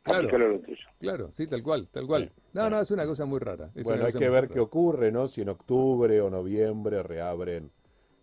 Claro, 0.08 0.62
claro, 1.00 1.32
sí, 1.32 1.48
tal 1.48 1.62
cual, 1.62 1.88
tal 1.90 2.08
cual. 2.08 2.32
no, 2.54 2.70
no, 2.70 2.82
es 2.82 2.92
una 2.92 3.06
cosa 3.06 3.26
muy 3.26 3.40
rara. 3.40 3.70
bueno, 3.84 4.06
hay 4.06 4.14
que 4.14 4.30
ver 4.30 4.48
qué 4.48 4.60
ocurre, 4.60 5.12
¿no? 5.12 5.28
Si 5.28 5.42
en 5.42 5.50
octubre 5.50 6.22
o 6.22 6.30
noviembre 6.30 7.04
reabren 7.04 7.72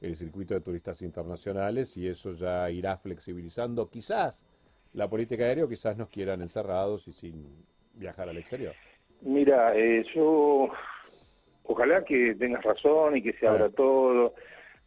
el 0.01 0.17
circuito 0.17 0.55
de 0.55 0.61
turistas 0.61 1.01
internacionales 1.03 1.97
y 1.97 2.09
eso 2.09 2.33
ya 2.33 2.71
irá 2.71 2.97
flexibilizando 2.97 3.89
quizás 3.89 4.45
la 4.93 5.09
política 5.09 5.45
aérea 5.45 5.65
o 5.65 5.69
quizás 5.69 5.97
nos 5.97 6.09
quieran 6.09 6.41
encerrados 6.41 7.09
y 7.09 7.13
sin 7.13 7.65
viajar 7.95 8.29
al 8.29 8.37
exterior. 8.37 8.75
Mira, 9.23 9.75
eh, 9.77 10.05
yo 10.15 10.69
ojalá 11.65 12.05
que 12.05 12.35
tengas 12.35 12.63
razón 12.63 13.17
y 13.17 13.23
que 13.23 13.33
se 13.35 13.47
abra 13.47 13.71
todo. 13.71 14.35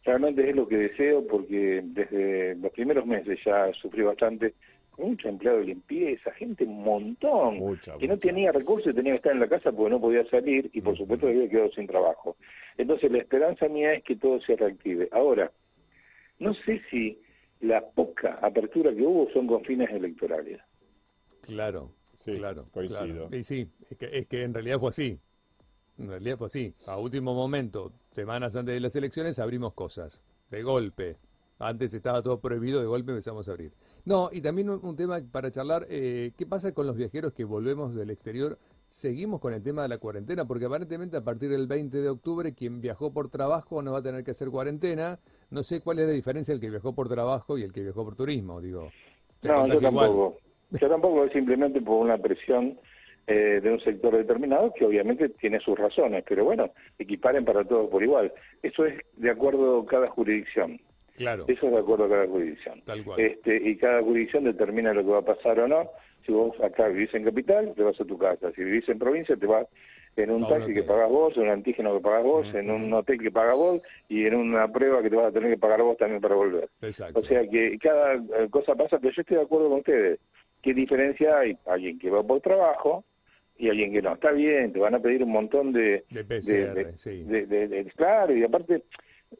Realmente 0.04 0.48
es 0.48 0.56
lo 0.56 0.66
que 0.68 0.76
deseo 0.76 1.26
porque 1.26 1.82
desde 1.84 2.54
los 2.54 2.72
primeros 2.72 3.04
meses 3.04 3.38
ya 3.44 3.72
sufrí 3.74 4.02
bastante 4.02 4.54
mucho 4.98 5.28
empleado 5.28 5.58
de 5.58 5.66
limpieza, 5.66 6.32
gente 6.32 6.64
un 6.64 6.82
montón, 6.82 7.78
que 7.98 8.08
no 8.08 8.18
tenía 8.18 8.52
recursos 8.52 8.92
y 8.92 8.96
tenía 8.96 9.12
que 9.12 9.18
estar 9.18 9.32
en 9.32 9.40
la 9.40 9.48
casa 9.48 9.72
porque 9.72 9.90
no 9.90 10.00
podía 10.00 10.28
salir 10.28 10.70
y 10.72 10.80
por 10.80 10.96
supuesto 10.96 11.28
había 11.28 11.48
quedado 11.48 11.70
sin 11.72 11.86
trabajo. 11.86 12.36
Entonces 12.76 13.10
la 13.10 13.18
esperanza 13.18 13.68
mía 13.68 13.94
es 13.94 14.04
que 14.04 14.16
todo 14.16 14.40
se 14.40 14.56
reactive. 14.56 15.08
Ahora, 15.12 15.50
no 16.38 16.54
sé 16.54 16.82
si 16.90 17.18
la 17.60 17.80
poca 17.80 18.38
apertura 18.42 18.94
que 18.94 19.02
hubo 19.02 19.30
son 19.32 19.46
con 19.46 19.64
fines 19.64 19.90
electorales. 19.90 20.60
Claro, 21.40 21.92
sí, 22.14 22.32
claro, 22.32 22.66
coincido. 22.72 23.28
Y 23.32 23.42
sí, 23.42 23.68
es 23.90 23.96
que, 23.96 24.06
es 24.12 24.26
que 24.26 24.42
en 24.42 24.54
realidad 24.54 24.78
fue 24.78 24.90
así. 24.90 25.18
En 25.98 26.08
realidad 26.08 26.36
fue 26.36 26.46
así. 26.46 26.74
A 26.86 26.96
último 26.98 27.34
momento, 27.34 27.92
semanas 28.12 28.54
antes 28.54 28.74
de 28.74 28.80
las 28.80 28.94
elecciones, 28.94 29.38
abrimos 29.38 29.74
cosas. 29.74 30.22
De 30.50 30.62
golpe. 30.62 31.16
Antes 31.58 31.92
estaba 31.92 32.22
todo 32.22 32.40
prohibido, 32.40 32.80
de 32.80 32.86
golpe 32.86 33.10
empezamos 33.10 33.48
a 33.48 33.52
abrir. 33.52 33.72
No, 34.04 34.30
y 34.32 34.40
también 34.40 34.70
un, 34.70 34.96
tema 34.96 35.20
para 35.30 35.50
charlar, 35.50 35.86
eh, 35.90 36.32
¿qué 36.36 36.46
pasa 36.46 36.72
con 36.72 36.86
los 36.86 36.96
viajeros 36.96 37.32
que 37.32 37.44
volvemos 37.44 37.94
del 37.94 38.10
exterior? 38.10 38.58
Seguimos 38.88 39.40
con 39.40 39.52
el 39.52 39.62
tema 39.62 39.82
de 39.82 39.88
la 39.88 39.98
cuarentena, 39.98 40.46
porque 40.46 40.66
aparentemente 40.66 41.16
a 41.16 41.24
partir 41.24 41.50
del 41.50 41.66
20 41.66 41.98
de 41.98 42.08
octubre 42.08 42.54
quien 42.54 42.80
viajó 42.80 43.12
por 43.12 43.28
trabajo 43.28 43.82
no 43.82 43.92
va 43.92 43.98
a 43.98 44.02
tener 44.02 44.22
que 44.22 44.30
hacer 44.30 44.48
cuarentena. 44.48 45.18
No 45.50 45.62
sé 45.62 45.80
cuál 45.80 45.98
es 45.98 46.06
la 46.06 46.12
diferencia 46.12 46.54
el 46.54 46.60
que 46.60 46.70
viajó 46.70 46.94
por 46.94 47.08
trabajo 47.08 47.58
y 47.58 47.62
el 47.62 47.72
que 47.72 47.82
viajó 47.82 48.04
por 48.04 48.14
turismo, 48.14 48.60
digo. 48.60 48.90
No, 49.44 49.66
yo 49.66 49.80
tampoco. 49.80 50.38
Yo 50.70 50.88
tampoco, 50.88 51.24
es 51.24 51.32
simplemente 51.32 51.80
por 51.80 51.96
una 51.96 52.18
presión 52.18 52.78
eh, 53.26 53.60
de 53.62 53.72
un 53.72 53.80
sector 53.80 54.16
determinado 54.16 54.72
que 54.74 54.84
obviamente 54.84 55.28
tiene 55.30 55.60
sus 55.60 55.78
razones, 55.78 56.24
pero 56.28 56.44
bueno, 56.44 56.70
equiparen 56.98 57.44
para 57.44 57.64
todos 57.64 57.90
por 57.90 58.02
igual. 58.02 58.32
Eso 58.62 58.86
es 58.86 58.98
de 59.16 59.30
acuerdo 59.30 59.80
a 59.80 59.86
cada 59.86 60.08
jurisdicción. 60.08 60.80
Claro. 61.18 61.44
Eso 61.48 61.66
es 61.66 61.72
de 61.72 61.78
acuerdo 61.78 62.04
a 62.04 62.08
cada 62.08 62.26
jurisdicción. 62.26 62.80
Tal 62.84 63.04
cual. 63.04 63.20
Este, 63.20 63.56
y 63.56 63.76
cada 63.76 64.00
jurisdicción 64.02 64.44
determina 64.44 64.94
lo 64.94 65.02
que 65.04 65.10
va 65.10 65.18
a 65.18 65.24
pasar 65.24 65.60
o 65.60 65.68
no. 65.68 65.90
Si 66.24 66.32
vos 66.32 66.54
acá 66.62 66.88
vivís 66.88 67.12
en 67.14 67.24
capital, 67.24 67.72
te 67.76 67.82
vas 67.82 68.00
a 68.00 68.04
tu 68.04 68.16
casa. 68.18 68.50
Si 68.52 68.62
vivís 68.64 68.88
en 68.88 68.98
provincia, 68.98 69.36
te 69.36 69.46
vas 69.46 69.66
en 70.16 70.30
un 70.30 70.48
taxi 70.48 70.72
que 70.72 70.82
pagás 70.82 71.08
vos, 71.08 71.36
en 71.36 71.44
un 71.44 71.48
antígeno 71.50 71.94
que 71.94 72.00
pagás 72.02 72.24
vos, 72.24 72.46
en 72.54 72.70
un 72.70 72.92
hotel 72.92 73.18
que 73.20 73.30
pagas 73.30 73.54
vos 73.56 73.80
y 74.08 74.24
en 74.26 74.34
una 74.34 74.66
prueba 74.70 75.00
que 75.00 75.10
te 75.10 75.16
vas 75.16 75.26
a 75.26 75.32
tener 75.32 75.50
que 75.50 75.58
pagar 75.58 75.80
vos 75.82 75.96
también 75.96 76.20
para 76.20 76.34
volver. 76.34 76.68
Exacto. 76.82 77.20
O 77.20 77.22
sea 77.22 77.46
que 77.48 77.78
cada 77.78 78.14
eh, 78.14 78.48
cosa 78.50 78.74
pasa, 78.74 78.98
pero 78.98 79.12
yo 79.14 79.20
estoy 79.22 79.36
de 79.36 79.42
acuerdo 79.44 79.68
con 79.68 79.78
ustedes. 79.78 80.18
¿Qué 80.60 80.74
diferencia 80.74 81.38
hay? 81.38 81.56
Alguien 81.66 81.98
que 82.00 82.10
va 82.10 82.22
por 82.24 82.40
trabajo 82.40 83.04
y 83.56 83.68
alguien 83.68 83.92
que 83.92 84.02
no. 84.02 84.12
Está 84.14 84.32
bien, 84.32 84.72
te 84.72 84.80
van 84.80 84.96
a 84.96 84.98
pedir 85.00 85.22
un 85.22 85.30
montón 85.30 85.72
de... 85.72 86.04
De 86.10 86.24
PCR, 86.24 86.74
de- 86.74 86.92
sí. 86.98 87.22
de- 87.22 87.46
de- 87.46 87.68
de- 87.68 87.84
claro, 87.96 88.34
y 88.36 88.42
aparte, 88.42 88.82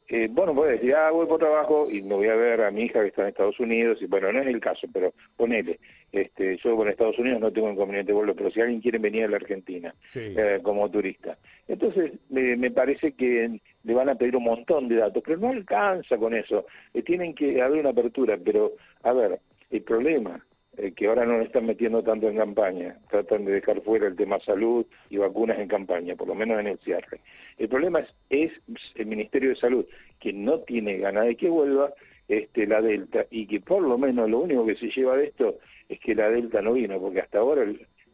eh, 0.07 0.27
bueno, 0.29 0.53
puedes 0.53 0.79
decir, 0.79 0.95
ah, 0.95 1.11
voy 1.11 1.25
por 1.27 1.39
trabajo 1.39 1.87
y 1.89 2.01
me 2.01 2.15
voy 2.15 2.27
a 2.27 2.35
ver 2.35 2.61
a 2.61 2.71
mi 2.71 2.83
hija 2.83 3.01
que 3.01 3.07
está 3.07 3.23
en 3.23 3.29
Estados 3.29 3.59
Unidos, 3.59 3.97
y 4.01 4.05
bueno, 4.05 4.31
no 4.31 4.41
es 4.41 4.47
el 4.47 4.59
caso, 4.59 4.87
pero 4.93 5.13
ponele, 5.35 5.79
este, 6.11 6.57
yo 6.57 6.75
con 6.75 6.87
Estados 6.89 7.17
Unidos 7.19 7.39
no 7.39 7.51
tengo 7.51 7.69
inconveniente 7.71 8.13
vuelo, 8.13 8.35
pero 8.35 8.51
si 8.51 8.59
alguien 8.61 8.81
quiere 8.81 8.97
venir 8.99 9.23
a 9.25 9.27
la 9.27 9.37
Argentina 9.37 9.93
Sí. 10.07 10.19
eh, 10.35 10.59
como 10.63 10.89
turista, 10.89 11.37
entonces 11.67 12.13
me, 12.29 12.55
me 12.55 12.71
parece 12.71 13.13
que 13.13 13.59
le 13.83 13.93
van 13.93 14.09
a 14.09 14.15
pedir 14.15 14.35
un 14.35 14.43
montón 14.43 14.87
de 14.87 14.95
datos, 14.97 15.23
pero 15.25 15.37
no 15.37 15.49
alcanza 15.49 16.17
con 16.17 16.33
eso, 16.33 16.65
Eh, 16.93 17.03
tienen 17.03 17.33
que 17.33 17.61
haber 17.61 17.79
una 17.81 17.89
apertura, 17.89 18.37
pero 18.43 18.73
a 19.03 19.13
ver, 19.13 19.39
el 19.71 19.81
problema 19.83 20.43
eh, 20.81 20.93
que 20.95 21.07
ahora 21.07 21.25
no 21.25 21.37
lo 21.37 21.43
están 21.43 21.65
metiendo 21.65 22.01
tanto 22.03 22.29
en 22.29 22.37
campaña, 22.37 22.97
tratan 23.09 23.43
de 23.43 23.51
dejar 23.51 23.81
fuera 23.81 24.07
el 24.07 24.15
tema 24.15 24.39
salud 24.39 24.85
y 25.09 25.17
vacunas 25.17 25.59
en 25.59 25.67
campaña, 25.67 26.15
por 26.15 26.29
lo 26.29 26.35
menos 26.35 26.57
en 26.59 26.67
el 26.67 26.79
cierre. 26.79 27.19
El 27.57 27.67
problema 27.67 27.99
es, 27.99 28.07
es 28.29 28.79
el 28.95 29.07
Ministerio 29.07 29.49
de 29.49 29.57
Salud, 29.57 29.85
que 30.21 30.31
no 30.31 30.59
tiene 30.59 30.97
ganas 30.97 31.25
de 31.25 31.35
que 31.35 31.49
vuelva 31.49 31.93
este, 32.29 32.65
la 32.65 32.81
Delta 32.81 33.25
y 33.29 33.45
que 33.45 33.59
por 33.59 33.81
lo 33.81 33.97
menos 33.97 34.29
lo 34.29 34.39
único 34.39 34.65
que 34.65 34.75
se 34.75 34.89
lleva 34.89 35.17
de 35.17 35.25
esto 35.25 35.57
es 35.89 35.99
que 35.99 36.15
la 36.15 36.29
Delta 36.29 36.61
no 36.61 36.73
vino, 36.73 36.97
porque 36.99 37.19
hasta 37.19 37.39
ahora 37.39 37.65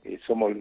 eh, 0.03 0.19
somos 0.25 0.53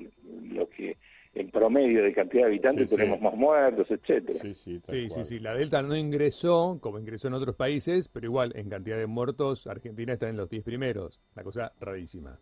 los 0.53 0.69
que 0.69 0.97
en 1.35 1.51
promedio 1.51 2.03
de 2.03 2.13
cantidad 2.13 2.43
de 2.45 2.49
habitantes 2.49 2.89
Sí, 2.89 2.95
sí. 2.95 3.01
tenemos 3.01 3.21
más 3.21 3.35
muertos, 3.35 3.91
etcétera. 3.91 4.39
Sí, 4.39 4.55
sí, 4.55 4.81
Sí, 4.87 5.03
sí, 5.03 5.09
cual. 5.09 5.25
sí. 5.25 5.39
La 5.41 5.55
Delta 5.55 5.83
no 5.83 5.97
ingresó 5.97 6.79
como 6.81 6.99
ingresó 6.99 7.29
en 7.29 7.35
otros 7.35 7.57
países, 7.57 8.09
pero 8.09 8.27
igual, 8.27 8.53
en 8.57 8.69
cantidad 8.69 8.97
de 8.99 9.07
muertos, 9.07 9.67
Argentina 9.67 10.13
está 10.13 10.29
en 10.29 10.37
los 10.37 10.49
10 10.49 10.63
primeros. 10.65 11.21
Una 11.35 11.43
cosa 11.45 11.73
rarísima. 11.81 12.39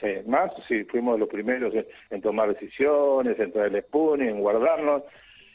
Sí, 0.00 0.08
más 0.26 0.50
si 0.68 0.84
fuimos 0.84 1.18
los 1.18 1.28
primeros 1.28 1.74
en, 1.74 1.86
en 2.10 2.20
tomar 2.20 2.52
decisiones, 2.52 3.38
en 3.38 3.52
traer 3.52 3.74
el 3.76 3.82
Sputnik, 3.82 4.28
en 4.30 4.40
guardarnos, 4.40 5.02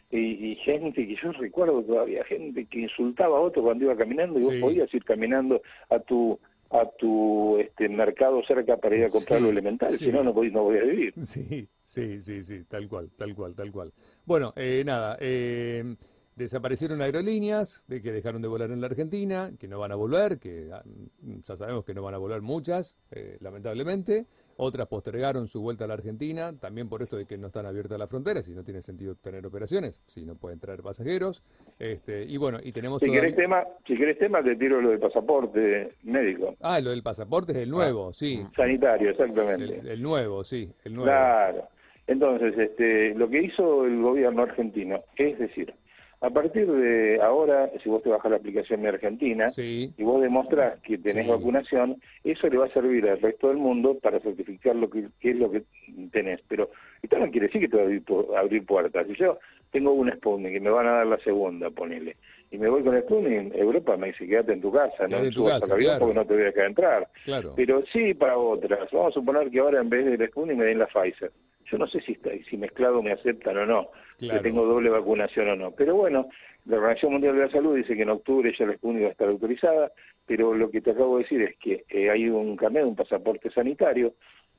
y, 0.09 0.51
y 0.51 0.55
gente 0.57 1.05
que 1.05 1.15
yo 1.21 1.33
recuerdo 1.33 1.83
todavía, 1.83 2.23
gente 2.23 2.65
que 2.65 2.79
insultaba 2.79 3.37
a 3.37 3.41
otro 3.41 3.61
cuando 3.63 3.83
iba 3.83 3.97
caminando 3.97 4.39
y 4.39 4.43
vos 4.43 4.53
Sí. 4.53 4.61
podías 4.61 4.93
ir 4.93 5.03
caminando 5.03 5.61
a 5.89 5.99
tu 5.99 6.39
a 6.69 6.89
tu 6.97 7.57
este 7.59 7.87
mercado 7.89 8.41
cerca 8.47 8.77
para 8.77 8.95
ir 8.95 9.05
a 9.05 9.09
comprar 9.09 9.39
Sí, 9.39 9.43
lo 9.43 9.49
elemental, 9.51 9.89
sí. 9.91 10.05
si 10.05 10.11
no, 10.11 10.23
no 10.23 10.33
podías, 10.33 10.53
no 10.53 10.63
podías 10.63 10.85
vivir. 10.85 11.13
Sí, 11.21 11.67
sí, 11.83 12.21
sí, 12.21 12.43
sí, 12.43 12.63
tal 12.65 12.87
cual, 12.87 13.09
tal 13.17 13.33
cual, 13.35 13.55
tal 13.55 13.71
cual. 13.71 13.93
Bueno, 14.25 14.53
eh, 14.55 14.83
nada, 14.85 15.17
eh, 15.19 15.95
desaparecieron 16.35 17.01
aerolíneas 17.01 17.83
de 17.87 18.01
que 18.01 18.11
dejaron 18.11 18.41
de 18.41 18.47
volar 18.47 18.71
en 18.71 18.81
la 18.81 18.87
Argentina, 18.87 19.51
que 19.59 19.67
no 19.67 19.79
van 19.79 19.91
a 19.91 19.95
volver, 19.95 20.39
que 20.39 20.69
ah, 20.71 20.83
ya 21.21 21.55
sabemos 21.55 21.83
que 21.85 21.93
no 21.93 22.03
van 22.03 22.13
a 22.13 22.17
volver 22.17 22.41
muchas, 22.41 22.97
eh, 23.11 23.37
lamentablemente. 23.39 24.25
Otras 24.59 24.87
postergaron 24.87 25.47
su 25.47 25.61
vuelta 25.61 25.83
a 25.85 25.87
la 25.87 25.93
Argentina, 25.93 26.51
también 26.59 26.89
por 26.89 27.03
esto 27.03 27.15
de 27.15 27.25
que 27.25 27.37
no 27.37 27.47
están 27.47 27.67
abiertas 27.67 27.99
las 27.99 28.09
fronteras 28.09 28.47
y 28.49 28.55
no 28.55 28.63
tiene 28.63 28.81
sentido 28.81 29.13
tener 29.15 29.45
operaciones, 29.45 30.01
si 30.07 30.25
no 30.25 30.35
pueden 30.35 30.59
traer 30.59 30.81
pasajeros. 30.81 31.43
Este, 31.77 32.23
y 32.23 32.37
bueno, 32.37 32.57
y 32.63 32.71
tenemos 32.71 32.99
Si 32.99 33.05
todavía- 33.05 33.21
querés 33.21 33.35
tema, 33.35 33.63
si 33.85 33.95
querés 33.95 34.17
tema 34.17 34.41
te 34.43 34.55
tiro 34.55 34.81
lo 34.81 34.89
del 34.89 34.99
pasaporte 34.99 35.93
médico, 36.03 36.55
Ah, 36.61 36.79
lo 36.79 36.89
del 36.89 37.03
pasaporte 37.03 37.51
es 37.51 37.59
el 37.59 37.69
nuevo, 37.69 38.11
sí. 38.13 38.43
sanitario, 38.55 39.11
exactamente. 39.11 39.79
El, 39.79 39.87
el 39.89 40.01
nuevo, 40.01 40.43
sí, 40.43 40.67
el 40.85 40.93
nuevo. 40.95 41.05
Claro. 41.11 41.67
Entonces, 42.07 42.57
este, 42.57 43.13
lo 43.15 43.29
que 43.29 43.43
hizo 43.43 43.85
el 43.85 44.01
gobierno 44.01 44.41
argentino 44.43 45.03
es 45.17 45.37
decir, 45.37 45.73
a 46.19 46.29
partir 46.31 46.65
de 46.71 47.21
ahora, 47.21 47.69
si 47.83 47.89
vos 47.89 48.01
te 48.01 48.09
bajas 48.09 48.31
la 48.31 48.37
aplicación 48.37 48.81
Mi 48.81 48.87
Argentina 48.87 49.49
Sí, 49.51 49.93
y 49.97 50.03
vos 50.03 50.21
demostrás 50.21 50.79
que 50.81 50.97
tenés 50.97 51.25
Sí. 51.25 51.31
vacunación, 51.31 52.01
eso 52.23 52.47
le 52.47 52.57
va 52.57 52.65
a 52.65 52.69
servir 52.73 53.07
al 53.07 53.21
resto 53.21 53.49
del 53.49 53.57
mundo 53.57 53.99
para 53.99 54.19
certificar 54.19 54.75
lo 54.75 54.89
que, 54.89 55.05
es 55.21 55.35
lo 55.35 55.51
que 55.51 55.63
tenés. 56.11 56.41
Pero 56.47 56.71
esto 57.03 57.19
no 57.19 57.29
quiere 57.29 57.47
decir 57.47 57.61
que 57.61 57.69
te 57.69 57.77
va 57.77 57.83
a 57.83 57.85
abrir, 57.85 58.03
abrir 58.35 58.65
puertas. 58.65 59.05
Si 59.07 59.15
yo 59.15 59.37
tengo 59.71 59.91
un 59.91 60.11
Sputnik 60.11 60.55
y 60.55 60.59
me 60.59 60.69
van 60.69 60.87
a 60.87 60.91
dar 60.97 61.07
la 61.07 61.17
segunda, 61.19 61.69
ponele, 61.69 62.17
y 62.51 62.57
me 62.57 62.69
voy 62.69 62.83
con 62.83 62.95
el 62.95 63.03
Sputnik, 63.03 63.53
Europa 63.55 63.97
me 63.97 64.07
dice, 64.07 64.27
quédate 64.27 64.53
en 64.53 64.61
tu 64.61 64.71
casa, 64.71 65.07
no 65.07 65.17
en 65.17 65.33
tu 65.33 65.45
casa, 65.45 65.75
claro. 65.75 65.99
porque 65.99 66.15
no 66.15 66.25
te 66.25 66.33
voy 66.33 66.43
a 66.43 66.45
dejar 66.47 66.65
entrar. 66.65 67.07
claro. 67.25 67.53
Pero 67.55 67.83
sí 67.91 68.13
para 68.13 68.37
otras. 68.37 68.89
Vamos 68.91 69.11
a 69.11 69.19
suponer 69.19 69.49
que 69.49 69.59
ahora 69.59 69.81
en 69.81 69.89
vez 69.89 70.05
del 70.05 70.29
Sputnik 70.29 70.57
me 70.57 70.65
den 70.65 70.79
la 70.79 70.87
Pfizer. 70.87 71.31
Yo 71.69 71.77
no 71.77 71.87
sé 71.87 71.99
si 72.01 72.13
está, 72.13 72.29
si 72.49 72.55
mezclado 72.55 73.03
me 73.03 73.11
aceptan 73.11 73.57
o 73.57 73.65
no, 73.65 73.89
Claro. 74.17 74.39
que 74.41 74.49
tengo 74.49 74.65
doble 74.65 74.89
vacunación 74.89 75.49
o 75.49 75.55
no. 75.55 75.71
Pero 75.71 75.95
bueno, 75.95 76.29
la 76.65 76.77
Organización 76.77 77.11
Mundial 77.13 77.35
de 77.35 77.45
la 77.45 77.51
Salud 77.51 77.75
dice 77.75 77.95
que 77.95 78.01
en 78.03 78.09
octubre 78.09 78.53
ya 78.57 78.65
la 78.65 78.73
Sputnik 78.75 79.03
va 79.03 79.07
a 79.09 79.11
estar 79.11 79.27
autorizada, 79.27 79.91
pero 80.25 80.53
lo 80.53 80.71
que 80.71 80.81
te 80.81 80.91
acabo 80.91 81.17
de 81.17 81.23
decir 81.23 81.41
es 81.41 81.57
que 81.57 81.83
eh, 81.89 82.09
hay 82.09 82.29
un 82.29 82.55
carnet, 82.55 82.83
un 82.85 82.95
pasaporte 82.95 83.49
sanitario, 83.51 84.13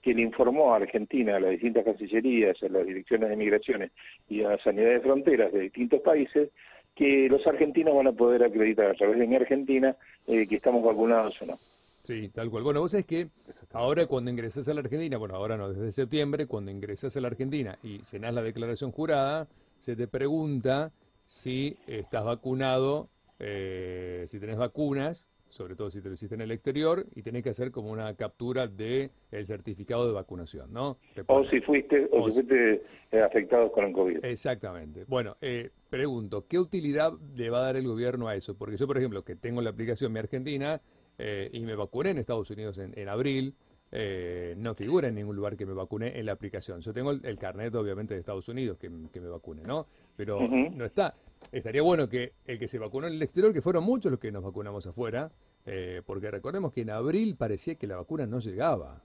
que 0.08 0.14
le 0.14 0.22
informó 0.22 0.72
a 0.72 0.76
Argentina, 0.76 1.36
a 1.36 1.40
las 1.40 1.50
distintas 1.50 1.84
cancillerías, 1.84 2.56
a 2.62 2.68
las 2.70 2.86
direcciones 2.86 3.28
de 3.28 3.36
migraciones 3.36 3.92
y 4.26 4.42
a 4.42 4.48
la 4.48 4.62
sanidad 4.62 4.88
de 4.88 5.00
fronteras 5.00 5.52
de 5.52 5.60
distintos 5.60 6.00
países, 6.00 6.48
que 6.96 7.28
los 7.28 7.46
argentinos 7.46 7.94
van 7.94 8.06
a 8.06 8.12
poder 8.12 8.42
acreditar 8.42 8.86
a 8.86 8.94
través 8.94 9.18
de 9.18 9.26
mi 9.26 9.36
Argentina 9.36 9.94
eh, 10.26 10.46
que 10.48 10.56
estamos 10.56 10.82
vacunados 10.82 11.42
o 11.42 11.46
no. 11.46 11.58
Sí, 12.04 12.30
tal 12.30 12.48
cual. 12.48 12.62
Bueno, 12.62 12.80
vos 12.80 12.92
sabés 12.92 13.04
que 13.04 13.28
ahora 13.72 14.06
cuando 14.06 14.30
ingresás 14.30 14.66
a 14.70 14.72
la 14.72 14.80
Argentina, 14.80 15.18
bueno, 15.18 15.34
ahora 15.34 15.58
no, 15.58 15.70
desde 15.70 15.92
septiembre, 15.92 16.46
cuando 16.46 16.70
ingresás 16.70 17.14
a 17.18 17.20
la 17.20 17.28
Argentina 17.28 17.76
y 17.82 17.98
cenás 17.98 18.32
la 18.32 18.40
declaración 18.40 18.90
jurada, 18.90 19.46
se 19.78 19.94
te 19.94 20.08
pregunta 20.08 20.90
si 21.26 21.76
estás 21.86 22.24
vacunado, 22.24 23.10
eh, 23.40 24.24
si 24.26 24.40
tenés 24.40 24.56
vacunas, 24.56 25.26
sobre 25.48 25.74
todo 25.74 25.90
si 25.90 26.00
te 26.00 26.08
lo 26.08 26.14
hiciste 26.14 26.34
en 26.34 26.40
el 26.42 26.50
exterior, 26.50 27.06
y 27.14 27.22
tenés 27.22 27.42
que 27.42 27.50
hacer 27.50 27.70
como 27.70 27.90
una 27.90 28.14
captura 28.14 28.66
de 28.66 29.10
el 29.30 29.46
certificado 29.46 30.06
de 30.06 30.12
vacunación, 30.12 30.72
¿no? 30.72 30.98
O 31.26 31.44
si 31.44 31.60
fuiste, 31.60 32.08
o, 32.12 32.18
O 32.18 32.30
si 32.30 32.42
fuiste 32.42 32.82
eh, 33.12 33.20
afectados 33.20 33.72
con 33.72 33.86
el 33.86 33.92
COVID. 33.92 34.24
Exactamente. 34.24 35.04
Bueno, 35.06 35.36
eh, 35.40 35.70
pregunto, 35.90 36.46
¿qué 36.48 36.58
utilidad 36.58 37.12
le 37.36 37.50
va 37.50 37.58
a 37.58 37.62
dar 37.62 37.76
el 37.76 37.86
gobierno 37.86 38.28
a 38.28 38.34
eso? 38.34 38.56
Porque 38.56 38.76
yo, 38.76 38.86
por 38.86 38.98
ejemplo, 38.98 39.24
que 39.24 39.36
tengo 39.36 39.62
la 39.62 39.70
aplicación 39.70 40.12
Mi 40.12 40.18
Argentina 40.18 40.80
eh, 41.18 41.50
y 41.52 41.60
me 41.60 41.74
vacuné 41.74 42.10
en 42.10 42.18
Estados 42.18 42.50
Unidos 42.50 42.78
en, 42.78 42.98
en 42.98 43.08
abril, 43.08 43.54
eh, 43.90 44.54
no 44.58 44.74
figura 44.74 45.08
en 45.08 45.14
ningún 45.14 45.36
lugar 45.36 45.56
que 45.56 45.64
me 45.64 45.72
vacuné 45.72 46.18
en 46.18 46.26
la 46.26 46.32
aplicación. 46.32 46.80
Yo 46.80 46.92
tengo 46.92 47.10
el, 47.10 47.24
el 47.24 47.38
carnet, 47.38 47.74
obviamente, 47.74 48.14
de 48.14 48.20
Estados 48.20 48.48
Unidos 48.48 48.78
que, 48.78 48.90
que 49.12 49.20
me 49.20 49.28
vacune, 49.28 49.62
¿no? 49.62 49.86
Pero 50.16 50.40
no 50.40 50.84
está. 50.84 51.14
Estaría 51.52 51.82
bueno 51.82 52.08
que 52.08 52.32
el 52.46 52.58
que 52.58 52.68
se 52.68 52.78
vacunó 52.78 53.06
en 53.06 53.14
el 53.14 53.22
exterior, 53.22 53.52
que 53.52 53.62
fueron 53.62 53.84
muchos 53.84 54.10
los 54.10 54.20
que 54.20 54.30
nos 54.32 54.42
vacunamos 54.42 54.86
afuera, 54.86 55.30
eh, 55.64 56.02
porque 56.04 56.30
recordemos 56.30 56.72
que 56.72 56.82
en 56.82 56.90
abril 56.90 57.36
parecía 57.36 57.76
que 57.76 57.86
la 57.86 57.96
vacuna 57.96 58.26
no 58.26 58.40
llegaba. 58.40 59.02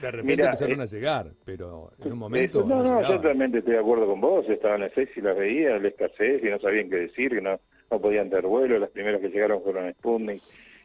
De 0.00 0.10
repente 0.10 0.32
Mira, 0.32 0.44
empezaron 0.46 0.80
eh, 0.80 0.82
a 0.82 0.86
llegar, 0.86 1.32
pero 1.44 1.92
en 1.98 2.12
un 2.12 2.18
momento 2.18 2.60
Eso- 2.60 2.68
no, 2.68 2.82
no, 2.82 3.02
yo 3.08 3.18
realmente 3.18 3.58
estoy 3.58 3.74
de 3.74 3.80
acuerdo 3.80 4.06
con 4.06 4.20
vos. 4.20 4.48
Estaban 4.48 4.82
en 4.82 4.90
y 5.16 5.20
las 5.20 5.36
veía, 5.36 5.78
la 5.78 5.88
escasez 5.88 6.42
y 6.42 6.50
no 6.50 6.58
sabían 6.60 6.90
qué 6.90 6.96
decir, 6.96 7.30
que 7.30 7.40
no, 7.40 7.58
no 7.90 8.00
podían 8.00 8.28
tener 8.28 8.46
vuelo. 8.46 8.78
Las 8.78 8.90
primeras 8.90 9.20
que 9.20 9.28
llegaron 9.28 9.62
fueron 9.62 9.90
Sputnik 9.94 10.42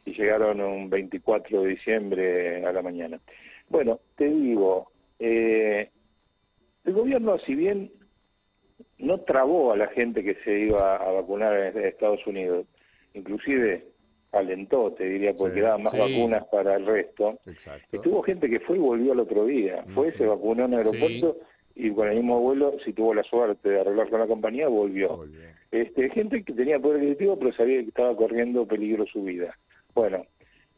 y 0.10 0.14
llegaron 0.18 0.60
un 0.62 0.90
24 0.90 1.62
de 1.64 1.70
diciembre 1.70 2.66
a 2.66 2.72
la 2.72 2.82
mañana. 2.82 3.20
Bueno, 3.70 4.00
te 4.16 4.26
digo, 4.28 4.92
eh, 5.20 5.90
el 6.86 6.94
gobierno, 6.94 7.38
si 7.40 7.56
bien 7.56 7.92
no 8.98 9.20
trabó 9.22 9.72
a 9.74 9.78
la 9.78 9.88
gente 9.88 10.24
que 10.24 10.36
se 10.44 10.60
iba 10.60 10.96
a 10.96 11.12
vacunar 11.12 11.54
en 11.58 11.78
Estados 11.86 12.26
Unidos, 12.26 12.66
inclusive 13.14 13.86
alentó, 14.32 14.92
te 14.94 15.06
diría, 15.06 15.34
porque 15.34 15.56
Sí, 15.56 15.62
daban 15.62 15.84
más 15.84 15.94
sí. 15.94 16.00
vacunas 16.00 16.46
para 16.52 16.76
el 16.76 16.86
resto. 16.86 17.40
Exacto. 17.46 17.96
Y 17.96 18.00
tuvo 18.00 18.22
gente 18.24 18.50
que 18.50 18.60
fue 18.60 18.78
y 18.78 18.80
volvió 18.80 19.12
al 19.14 19.20
otro 19.22 19.46
día. 19.46 19.84
Fue, 19.94 20.12
se 20.14 20.26
vacunó 20.26 20.66
en 20.66 20.74
el 20.74 20.82
Sí. 20.82 20.88
aeropuerto 20.88 21.38
y 21.76 21.92
con 21.92 22.08
el 22.10 22.16
mismo 22.18 22.40
vuelo, 22.42 22.76
si 22.84 22.94
tuvo 22.94 23.14
la 23.14 23.24
suerte 23.24 23.70
de 23.70 23.80
arreglar 23.80 24.10
con 24.10 24.20
la 24.20 24.28
compañía, 24.28 24.68
volvió. 24.68 25.18
Volvió. 25.18 25.42
Este, 25.72 26.10
gente 26.10 26.44
que 26.44 26.54
tenía 26.54 26.80
poder 26.80 26.98
adquisitivo 27.02 27.38
pero 27.40 27.54
sabía 27.54 27.82
que 27.82 27.88
estaba 27.90 28.16
corriendo 28.16 28.66
peligro 28.68 29.06
su 29.08 29.24
vida. 29.24 29.58
Bueno, 29.94 30.26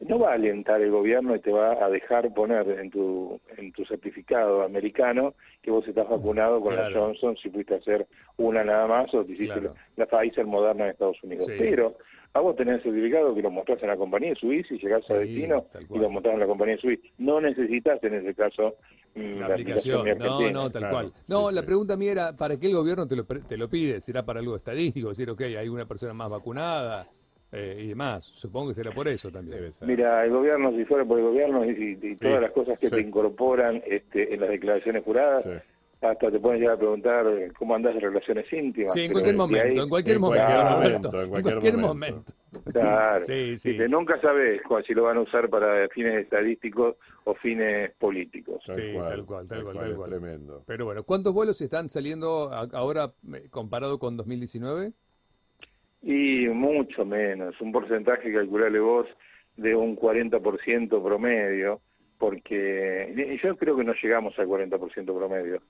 no 0.00 0.18
va 0.18 0.30
a 0.30 0.34
alentar 0.34 0.80
el 0.80 0.90
gobierno 0.90 1.36
y 1.36 1.40
te 1.40 1.52
va 1.52 1.84
a 1.84 1.88
dejar 1.88 2.32
poner 2.34 2.68
en 2.70 2.90
tu 2.90 3.40
en 3.56 3.72
tu 3.72 3.84
certificado 3.84 4.62
americano 4.62 5.34
que 5.62 5.70
vos 5.70 5.86
estás 5.86 6.08
vacunado 6.08 6.60
con 6.60 6.74
la. 6.74 6.90
Johnson 6.92 7.36
si 7.36 7.50
fuiste 7.50 7.74
a 7.74 7.78
hacer 7.78 8.06
una 8.36 8.64
nada 8.64 8.86
más 8.86 9.14
o 9.14 9.24
te 9.24 9.32
hiciste 9.32 9.60
Claro. 9.60 9.74
la, 9.96 10.04
la 10.04 10.06
Pfizer 10.06 10.46
moderna 10.46 10.84
en 10.84 10.90
Estados 10.90 11.22
Unidos. 11.22 11.46
Sí. 11.46 11.52
Pero 11.56 11.96
A 12.34 12.40
vos 12.40 12.56
tenés 12.56 12.76
el 12.76 12.82
certificado 12.84 13.34
que 13.34 13.42
lo 13.42 13.50
mostrás 13.50 13.82
en 13.82 13.88
la 13.88 13.96
compañía 13.96 14.34
Swiss 14.34 14.66
y 14.70 14.78
llegás 14.78 15.08
a 15.10 15.18
destino 15.18 15.66
y 15.90 15.98
lo 15.98 16.08
mostrás 16.08 16.34
en 16.34 16.40
la 16.40 16.46
compañía 16.46 16.78
Swiss. 16.78 16.98
No 17.18 17.40
necesitas 17.40 18.02
en 18.02 18.14
ese 18.14 18.34
caso 18.34 18.76
mm, 19.14 19.38
la, 19.38 19.46
aplicación. 19.46 20.18
No, 20.18 20.50
no, 20.50 20.70
tal 20.70 20.90
cual. 20.90 21.12
No, 21.28 21.50
la 21.50 21.62
pregunta 21.62 21.94
mía 21.96 22.12
era, 22.12 22.36
¿para 22.36 22.58
qué 22.58 22.68
el 22.68 22.74
gobierno 22.74 23.06
te 23.06 23.16
lo, 23.16 23.24
te 23.24 23.56
lo 23.58 23.68
pide? 23.68 24.00
¿Será 24.00 24.24
para 24.24 24.40
algo 24.40 24.56
estadístico? 24.56 25.10
Decir, 25.10 25.28
ok, 25.28 25.42
hay 25.42 25.68
una 25.68 25.84
persona 25.84 26.14
más 26.14 26.30
vacunada 26.30 27.06
eh, 27.52 27.76
y 27.84 27.88
demás. 27.88 28.24
Supongo 28.24 28.68
que 28.68 28.74
será 28.74 28.90
por 28.92 29.06
eso 29.08 29.30
también. 29.30 29.72
Mira, 29.82 30.24
el 30.24 30.30
gobierno, 30.30 30.72
si 30.72 30.84
fuera 30.86 31.04
por 31.04 31.18
el 31.18 31.26
gobierno 31.26 31.64
y, 31.64 32.16
todas 32.16 32.40
las 32.40 32.50
cosas 32.52 32.78
que 32.78 32.88
te 32.90 33.00
incorporan 33.00 33.82
este, 33.86 34.32
en 34.34 34.40
las 34.40 34.48
declaraciones 34.50 35.04
juradas, 35.04 35.44
hasta 36.00 36.30
te 36.30 36.40
pueden 36.40 36.60
llegar 36.60 36.76
a 36.76 36.78
preguntar 36.78 37.26
eh, 37.28 37.52
cómo 37.56 37.74
andas 37.74 37.94
de 37.94 38.00
relaciones 38.00 38.52
íntimas. 38.52 38.92
Sí, 38.92 39.02
en 39.02 39.12
cualquier 39.12 39.36
momento, 39.36 39.82
en 39.82 39.88
cualquier 39.88 40.18
momento. 40.18 41.10
En 41.18 41.42
cualquier 41.42 41.76
momento. 41.78 42.32
Claro. 42.72 43.24
Sí, 43.24 43.56
sí. 43.56 43.76
nunca 43.88 44.20
sabes 44.20 44.62
si 44.86 44.94
lo 44.94 45.04
van 45.04 45.18
a 45.18 45.20
usar 45.20 45.48
para 45.48 45.88
fines 45.88 46.22
estadísticos 46.22 46.96
o 47.24 47.34
fines 47.34 47.92
políticos. 47.98 48.62
sí, 48.74 48.94
tal 48.94 49.24
cual, 49.24 49.46
tal 49.46 49.62
cual, 49.62 49.76
tal 49.76 49.94
cual. 49.94 50.10
Tremendo. 50.10 50.62
Pero 50.66 50.86
bueno, 50.86 51.04
¿cuántos 51.04 51.32
vuelos 51.32 51.60
están 51.60 51.88
saliendo 51.88 52.50
ahora 52.52 53.12
eh, 53.32 53.46
comparado 53.50 53.98
con 53.98 54.16
2019? 54.16 54.92
Y 56.02 56.48
mucho 56.48 57.04
menos, 57.04 57.60
un 57.60 57.72
porcentaje, 57.72 58.32
calculale 58.32 58.80
vos, 58.80 59.06
de 59.56 59.74
un 59.74 59.96
40% 59.96 61.02
promedio 61.02 61.80
porque 62.22 63.38
yo 63.42 63.56
creo 63.56 63.76
que 63.76 63.82
no 63.82 63.94
llegamos 64.00 64.38
al 64.38 64.46
40% 64.46 65.04
promedio. 65.06 65.60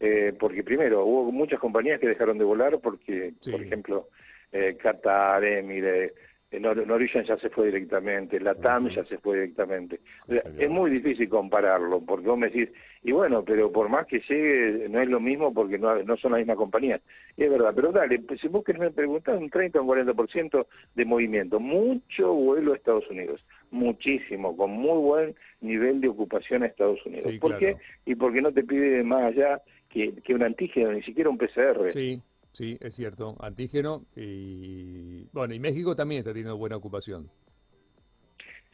Eh, 0.00 0.34
porque 0.40 0.64
primero, 0.64 1.04
hubo 1.04 1.30
muchas 1.30 1.60
compañías 1.60 2.00
que 2.00 2.08
dejaron 2.08 2.36
de 2.36 2.42
volar 2.42 2.80
porque, 2.80 3.34
por 3.48 3.62
ejemplo, 3.62 4.08
eh, 4.50 4.76
Qatar, 4.82 5.44
Emirates, 5.44 6.12
eh, 6.52 6.58
Norwegian 6.58 7.24
ya 7.24 7.36
se 7.36 7.48
fue 7.48 7.66
directamente, 7.66 8.40
la 8.40 8.56
TAM 8.56 8.88
ya 8.88 9.04
se 9.04 9.18
fue 9.18 9.36
directamente. 9.36 10.00
es 10.28 10.68
muy 10.68 10.90
difícil 10.90 11.28
compararlo, 11.28 12.00
porque 12.00 12.26
vos 12.26 12.38
me 12.38 12.48
decís, 12.48 12.68
y 13.04 13.12
bueno, 13.12 13.44
pero 13.44 13.70
por 13.70 13.88
más 13.88 14.06
que 14.06 14.20
llegue, 14.28 14.88
no 14.88 15.00
es 15.00 15.08
lo 15.08 15.20
mismo 15.20 15.54
porque 15.54 15.78
no, 15.78 16.02
no 16.02 16.16
son 16.16 16.32
las 16.32 16.40
mismas 16.40 16.56
compañías. 16.56 17.00
Y 17.36 17.44
es 17.44 17.50
verdad, 17.50 17.72
pero 17.74 17.92
dale, 17.92 18.20
si 18.40 18.48
vos 18.48 18.64
querés 18.64 18.80
me 18.80 18.90
preguntar, 18.90 19.36
un 19.36 19.48
30 19.48 19.80
o 19.80 19.82
un 19.84 19.88
40% 19.88 20.66
de 20.96 21.04
movimiento, 21.04 21.60
mucho 21.60 22.34
vuelo 22.34 22.72
a 22.72 22.76
Estados 22.76 23.08
Unidos, 23.08 23.40
muchísimo, 23.70 24.56
con 24.56 24.72
muy 24.72 24.98
buen 24.98 25.34
nivel 25.60 26.00
de 26.00 26.08
ocupación 26.08 26.64
a 26.64 26.66
Estados 26.66 27.04
Unidos. 27.06 27.32
¿Por 27.40 27.58
qué? 27.58 27.76
Y 28.06 28.16
porque 28.16 28.42
no 28.42 28.52
te 28.52 28.64
pide 28.64 29.04
más 29.04 29.22
allá 29.22 29.62
que, 29.88 30.14
que 30.24 30.34
un 30.34 30.42
antígeno, 30.42 30.92
ni 30.92 31.02
siquiera 31.02 31.30
un 31.30 31.38
PCR. 31.38 31.92
Sí. 31.92 32.20
Sí, 32.52 32.76
es 32.80 32.94
cierto. 32.94 33.36
Antígeno 33.40 34.06
y. 34.16 35.24
Bueno, 35.32 35.54
y 35.54 35.60
México 35.60 35.94
también 35.94 36.20
está 36.20 36.32
teniendo 36.32 36.56
buena 36.56 36.76
ocupación. 36.76 37.30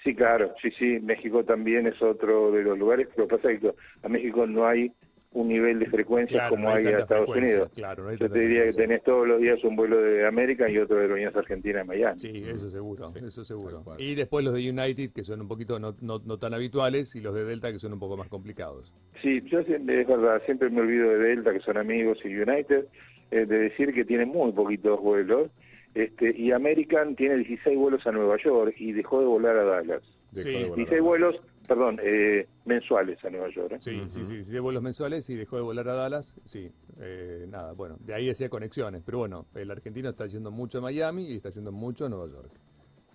Sí, 0.02 0.14
claro, 0.14 0.54
sí, 0.62 0.71
sí. 0.78 1.00
México 1.00 1.45
también 1.45 1.87
es 1.87 2.00
otro 2.00 2.52
de 2.52 2.62
los 2.62 2.78
lugares. 2.78 3.09
Pero 3.14 3.28
pasa 3.28 3.49
que 3.49 3.73
a 4.02 4.09
México 4.09 4.47
no 4.47 4.66
hay 4.66 4.90
un 5.33 5.49
nivel 5.49 5.78
de 5.78 5.87
frecuencia 5.87 6.49
como 6.49 6.71
hay, 6.71 6.87
en 6.87 6.99
Estados 6.99 7.28
Unidos. 7.28 7.71
Claro, 7.75 8.12
Yo 8.14 8.30
te 8.30 8.40
diría 8.40 8.64
que 8.64 8.73
tenés 8.73 9.02
todos 9.02 9.26
los 9.26 9.40
días 9.40 9.62
un 9.64 9.76
vuelo 9.76 10.00
de 10.00 10.26
América 10.26 10.68
y 10.68 10.78
otro 10.78 10.97
de 10.97 11.02
Aerolíneas 11.02 11.37
Argentina 11.37 11.80
en 11.80 11.87
Miami. 11.87 12.18
Sí, 12.18 12.45
eso 12.47 12.71
seguro, 12.71 13.06
eso 13.14 13.45
seguro. 13.45 13.85
Y 13.99 14.14
después 14.14 14.45
los 14.45 14.54
de 14.54 14.71
United, 14.71 15.11
que 15.12 15.25
son 15.25 15.42
un 15.42 15.49
poquito 15.49 15.78
no, 15.78 15.95
no, 16.00 16.38
tan 16.38 16.54
habituales, 16.54 17.14
y 17.16 17.21
los 17.21 17.35
de 17.35 17.45
Delta, 17.45 17.71
que 17.71 17.78
son 17.78 17.92
un 17.92 17.99
poco 17.99 18.16
más 18.16 18.28
complicados. 18.28 18.92
Sí, 19.23 19.42
yo 19.47 19.61
es 19.61 19.68
verdad, 19.87 20.42
siempre 20.47 20.71
me 20.71 20.80
olvido 20.80 21.11
de 21.11 21.18
Delta, 21.18 21.52
que 21.52 21.61
son 21.61 21.76
amigos, 21.76 22.18
y 22.25 22.28
United, 22.28 22.87
eh, 23.30 23.47
de 23.47 23.59
decir 23.59 23.92
que 23.92 24.04
tiene 24.04 24.25
muy 24.25 24.52
poquitos 24.52 25.00
vuelos. 25.00 25.50
Este, 25.95 26.35
y 26.37 26.52
American 26.52 27.16
tiene 27.16 27.37
16 27.37 27.76
vuelos 27.78 28.06
a 28.06 28.12
Nueva 28.12 28.37
York 28.37 28.75
y 28.78 28.92
dejó 28.92 29.21
de 29.21 29.26
volar 29.26 29.56
a 29.56 29.64
Dallas. 29.64 30.02
Sí, 30.35 30.50
16 30.50 31.00
vuelos 31.00 31.37
perdón, 31.66 32.00
eh, 32.02 32.46
mensuales 32.64 33.23
a 33.25 33.30
Nueva 33.30 33.49
York. 33.50 33.73
¿eh? 33.73 33.78
Sí, 33.80 34.02
sí, 34.08 34.25
sí, 34.25 34.44
sí, 34.44 34.52
de 34.52 34.61
vuelos 34.61 34.82
mensuales 34.82 35.28
y 35.30 35.35
dejó 35.35 35.56
de 35.56 35.62
volar 35.62 35.88
a 35.88 35.94
Dallas. 35.94 36.40
Sí, 36.44 36.70
eh, 37.00 37.46
nada, 37.49 37.73
bueno, 37.73 37.96
de 38.00 38.14
ahí 38.14 38.30
hacía 38.30 38.49
conexiones. 38.49 39.02
Pero 39.04 39.18
bueno, 39.18 39.46
el 39.54 39.70
argentino 39.70 40.11
está 40.11 40.26
yendo 40.26 40.50
mucho 40.50 40.78
a 40.78 40.80
Miami 40.80 41.26
y 41.26 41.37
está 41.37 41.50
haciendo 41.50 41.73
mucho 41.73 42.06
a 42.06 42.08
Nueva 42.08 42.26
York. 42.28 42.52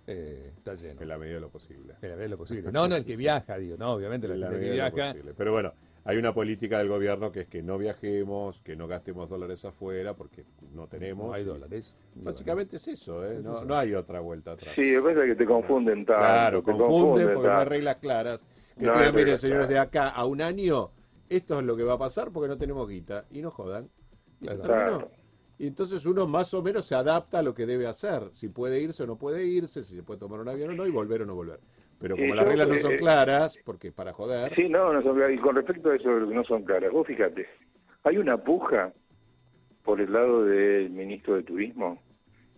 está 0.06 0.76
lleno. 0.76 1.02
En 1.02 1.08
la 1.08 1.18
medida 1.18 1.36
de 1.36 1.42
lo 1.42 1.50
posible. 1.50 1.94
En 2.02 2.10
la 2.10 2.16
medida 2.16 2.24
de 2.24 2.30
lo 2.30 2.38
posible. 2.38 2.72
No, 2.72 2.88
no, 2.88 2.96
el 2.96 3.06
que 3.06 3.16
viaja, 3.18 3.58
digo, 3.58 3.78
no, 3.78 3.94
obviamente, 3.94 4.28
el 4.28 4.48
que 4.48 4.72
viaja. 4.72 5.16
Pero 5.38 5.52
bueno, 5.52 5.74
hay 6.04 6.18
una 6.18 6.34
política 6.34 6.80
del 6.80 6.88
gobierno 6.88 7.32
que 7.32 7.42
es 7.42 7.48
que 7.48 7.62
no 7.62 7.78
viajemos, 7.78 8.62
que 8.62 8.76
no 8.76 8.88
gastemos 8.88 9.30
dólares 9.30 9.64
afuera 9.66 10.16
porque 10.16 10.46
no 10.74 10.88
tenemos. 10.88 11.28
No 11.28 11.34
hay 11.34 11.44
dólares. 11.44 11.96
Básicamente 12.16 12.78
es 12.78 12.88
eso, 12.88 13.24
¿eh? 13.26 13.40
no, 13.44 13.64
no, 13.66 13.76
hay 13.76 13.94
otra 13.94 14.20
vuelta 14.20 14.54
atrás. 14.54 14.74
Sí, 14.76 14.94
es 14.94 15.04
verdad 15.04 15.26
que 15.26 15.36
te 15.36 15.46
confunden 15.46 16.06
tanto. 16.06 16.22
Claro, 16.22 16.64
confunden, 16.64 17.34
porque 17.34 17.50
no 17.50 17.58
hay 17.58 17.66
reglas 17.66 17.98
claras. 17.98 18.46
Que 18.78 18.86
no 18.86 19.14
mire, 19.14 19.38
señores, 19.38 19.68
de 19.70 19.78
acá 19.78 20.10
a 20.10 20.26
un 20.26 20.42
año, 20.42 20.92
esto 21.30 21.60
es 21.60 21.66
lo 21.66 21.78
que 21.78 21.84
va 21.84 21.94
a 21.94 22.00
pasar 22.00 22.32
porque 22.32 22.48
no 22.48 22.58
tenemos 22.58 22.90
guita. 22.90 23.26
Y 23.30 23.42
no 23.42 23.52
jodan. 23.52 23.90
Y 24.40 24.48
Y 25.60 25.68
entonces 25.68 26.04
uno 26.08 26.26
más 26.26 26.52
o 26.56 26.64
menos 26.64 26.86
se 26.86 26.96
adapta 26.96 27.40
a 27.40 27.42
lo 27.44 27.54
que 27.54 27.68
debe 27.68 27.86
hacer. 27.86 28.30
Si 28.32 28.50
puede 28.50 28.82
irse 28.82 29.04
o 29.04 29.06
no 29.08 29.18
puede 29.18 29.46
irse, 29.46 29.84
si 29.84 29.96
se 29.96 30.02
puede 30.02 30.20
tomar 30.20 30.40
un 30.40 30.50
avión 30.50 30.72
o 30.72 30.74
no, 30.74 30.88
y 30.88 30.90
volver 30.92 31.22
o 31.22 31.26
no 31.28 31.36
volver. 31.36 31.60
Pero 32.02 32.16
como 32.18 32.34
las 32.34 32.48
reglas 32.48 32.68
no 32.68 32.78
son 32.80 32.94
eh, 32.94 32.98
claras, 32.98 33.58
porque 33.64 33.92
para 33.92 34.12
joder. 34.12 34.54
Sí, 34.56 34.68
no, 34.68 34.92
no 34.92 35.02
son 35.04 35.16
claras. 35.16 35.32
Y 35.32 35.38
con 35.38 35.56
respecto 35.56 35.92
a 35.92 35.96
eso, 35.96 36.10
no 36.10 36.44
son 36.44 36.64
claras. 36.64 36.92
Vos 36.92 37.06
fíjate, 37.06 37.48
hay 38.04 38.18
una 38.18 38.38
puja 38.38 38.92
por 39.84 40.02
el 40.02 40.12
lado 40.12 40.46
del 40.46 40.90
ministro 40.90 41.36
de 41.36 41.44
Turismo 41.44 42.02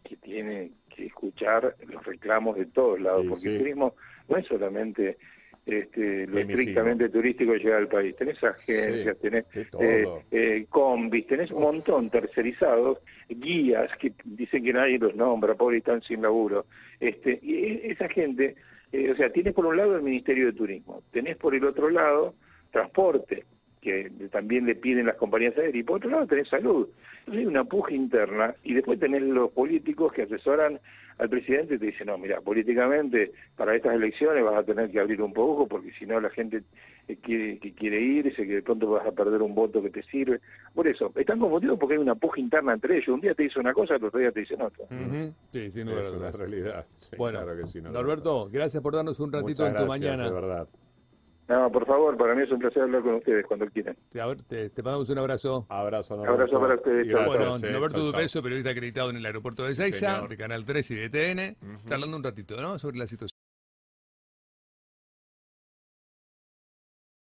que 0.03 0.15
tiene 0.17 0.71
que 0.95 1.07
escuchar 1.07 1.75
los 1.87 2.05
reclamos 2.05 2.57
de 2.57 2.67
todos 2.67 2.99
lados, 2.99 3.25
porque 3.27 3.49
el 3.49 3.57
turismo 3.59 3.95
no 4.27 4.37
es 4.37 4.45
solamente 4.45 5.17
este, 5.65 6.27
lo 6.27 6.39
estrictamente 6.39 7.09
turístico 7.09 7.53
llegar 7.53 7.79
al 7.79 7.87
país. 7.87 8.15
Tenés 8.15 8.43
agencias, 8.43 9.17
tenés 9.19 9.45
eh, 9.79 10.05
eh, 10.31 10.65
combis, 10.69 11.25
tenés 11.27 11.51
un 11.51 11.61
montón 11.61 12.09
tercerizados, 12.09 12.99
guías 13.29 13.89
que 13.97 14.13
dicen 14.25 14.63
que 14.63 14.73
nadie 14.73 14.99
los 14.99 15.15
nombra, 15.15 15.55
pobres 15.55 15.79
están 15.79 16.01
sin 16.01 16.21
laburo. 16.21 16.65
Este, 16.99 17.39
y 17.41 17.55
e, 17.55 17.91
esa 17.91 18.09
gente 18.09 18.55
eh, 18.93 19.11
o 19.11 19.15
sea, 19.15 19.31
tienes 19.31 19.53
por 19.53 19.65
un 19.65 19.75
lado 19.75 19.95
el 19.95 20.03
Ministerio 20.03 20.45
de 20.45 20.53
Turismo, 20.53 21.01
tenés 21.11 21.35
por 21.35 21.55
el 21.55 21.65
otro 21.65 21.89
lado 21.89 22.35
transporte, 22.71 23.45
que 23.83 24.09
también 24.31 24.65
le 24.65 24.75
piden 24.75 25.05
las 25.05 25.17
compañías 25.17 25.57
aéreas, 25.57 25.75
y 25.75 25.83
por 25.83 25.97
otro 25.97 26.09
lado 26.09 26.27
tenés 26.27 26.47
salud. 26.47 26.87
Entonces 27.19 27.41
hay 27.41 27.45
una 27.45 27.65
puja 27.65 27.93
interna, 27.93 28.55
y 28.63 28.73
después 28.73 28.99
tenés 28.99 29.21
los 29.21 29.51
políticos 29.51 30.13
que 30.13 30.23
asesoran 30.23 30.79
al 31.17 31.29
presidente 31.29 31.75
y 31.75 31.77
te 31.77 31.85
dicen, 31.87 32.07
no, 32.07 32.17
mira, 32.17 32.41
políticamente 32.41 33.31
para 33.55 33.75
estas 33.75 33.93
elecciones 33.95 34.43
vas 34.43 34.55
a 34.55 34.63
tener 34.63 34.89
que 34.89 34.99
abrir 34.99 35.21
un 35.21 35.33
poco, 35.33 35.67
porque 35.67 35.91
si 35.99 36.05
no 36.05 36.19
la 36.19 36.29
gente 36.29 36.63
eh, 37.07 37.17
quiere, 37.21 37.59
que 37.59 37.73
quiere 37.73 38.01
irse, 38.01 38.47
que 38.47 38.55
de 38.55 38.61
pronto 38.61 38.89
vas 38.89 39.05
a 39.05 39.11
perder 39.11 39.41
un 39.41 39.53
voto 39.53 39.81
que 39.81 39.89
te 39.89 40.03
sirve. 40.03 40.39
Por 40.73 40.87
eso, 40.87 41.11
están 41.15 41.39
confundidos 41.39 41.77
porque 41.79 41.95
hay 41.95 42.01
una 42.01 42.15
puja 42.15 42.39
interna 42.39 42.73
entre 42.73 42.97
ellos. 42.97 43.09
Un 43.09 43.21
día 43.21 43.35
te 43.35 43.43
dice 43.43 43.59
una 43.59 43.73
cosa, 43.73 43.95
el 43.95 44.03
otro 44.03 44.19
día 44.19 44.31
te 44.31 44.39
dicen 44.39 44.61
otra. 44.61 44.85
Sí, 45.49 45.69
sin 45.71 45.85
duda. 45.85 46.01
Es 46.01 46.11
una 46.11 46.31
realidad. 46.31 46.85
bueno, 47.17 47.41
Norberto, 47.91 48.49
gracias 48.51 48.81
por 48.81 48.95
darnos 48.95 49.19
un 49.19 49.31
ratito 49.31 49.67
en 49.67 49.75
tu 49.75 49.85
mañana. 49.85 50.25
De 50.25 50.33
verdad. 50.33 50.67
No, 51.53 51.71
por 51.71 51.85
favor, 51.85 52.17
para 52.17 52.33
mí 52.33 52.41
es 52.41 52.51
un 52.51 52.57
placer 52.57 52.81
hablar 52.81 53.03
con 53.03 53.13
ustedes 53.13 53.45
cuando 53.45 53.67
quieran. 53.67 53.95
Te, 54.47 54.71
te, 54.71 54.81
mandamos 54.81 55.07
un 55.11 55.19
abrazo. 55.19 55.67
Abrazo, 55.69 56.15
Norberto. 56.15 56.57
Abrazo 56.57 56.59
para 56.59 56.75
ustedes. 56.75 57.27
bueno, 57.27 57.57
Norberto 57.59 57.99
Dupeso, 57.99 58.41
periodista 58.41 58.71
acreditado 58.71 59.11
en 59.11 59.17
el 59.17 59.25
aeropuerto 59.25 59.63
de 59.63 59.75
Seiza, 59.75 60.25
de 60.27 60.35
Canal 60.35 60.65
3 60.65 60.91
y 60.91 60.95
de 60.95 61.09
TN, 61.09 61.57
charlando 61.85 62.17
un 62.17 62.23
ratito, 62.23 62.59
¿no? 62.59 62.79
Sobre 62.79 62.97
la 62.97 63.05
situación. 63.05 63.32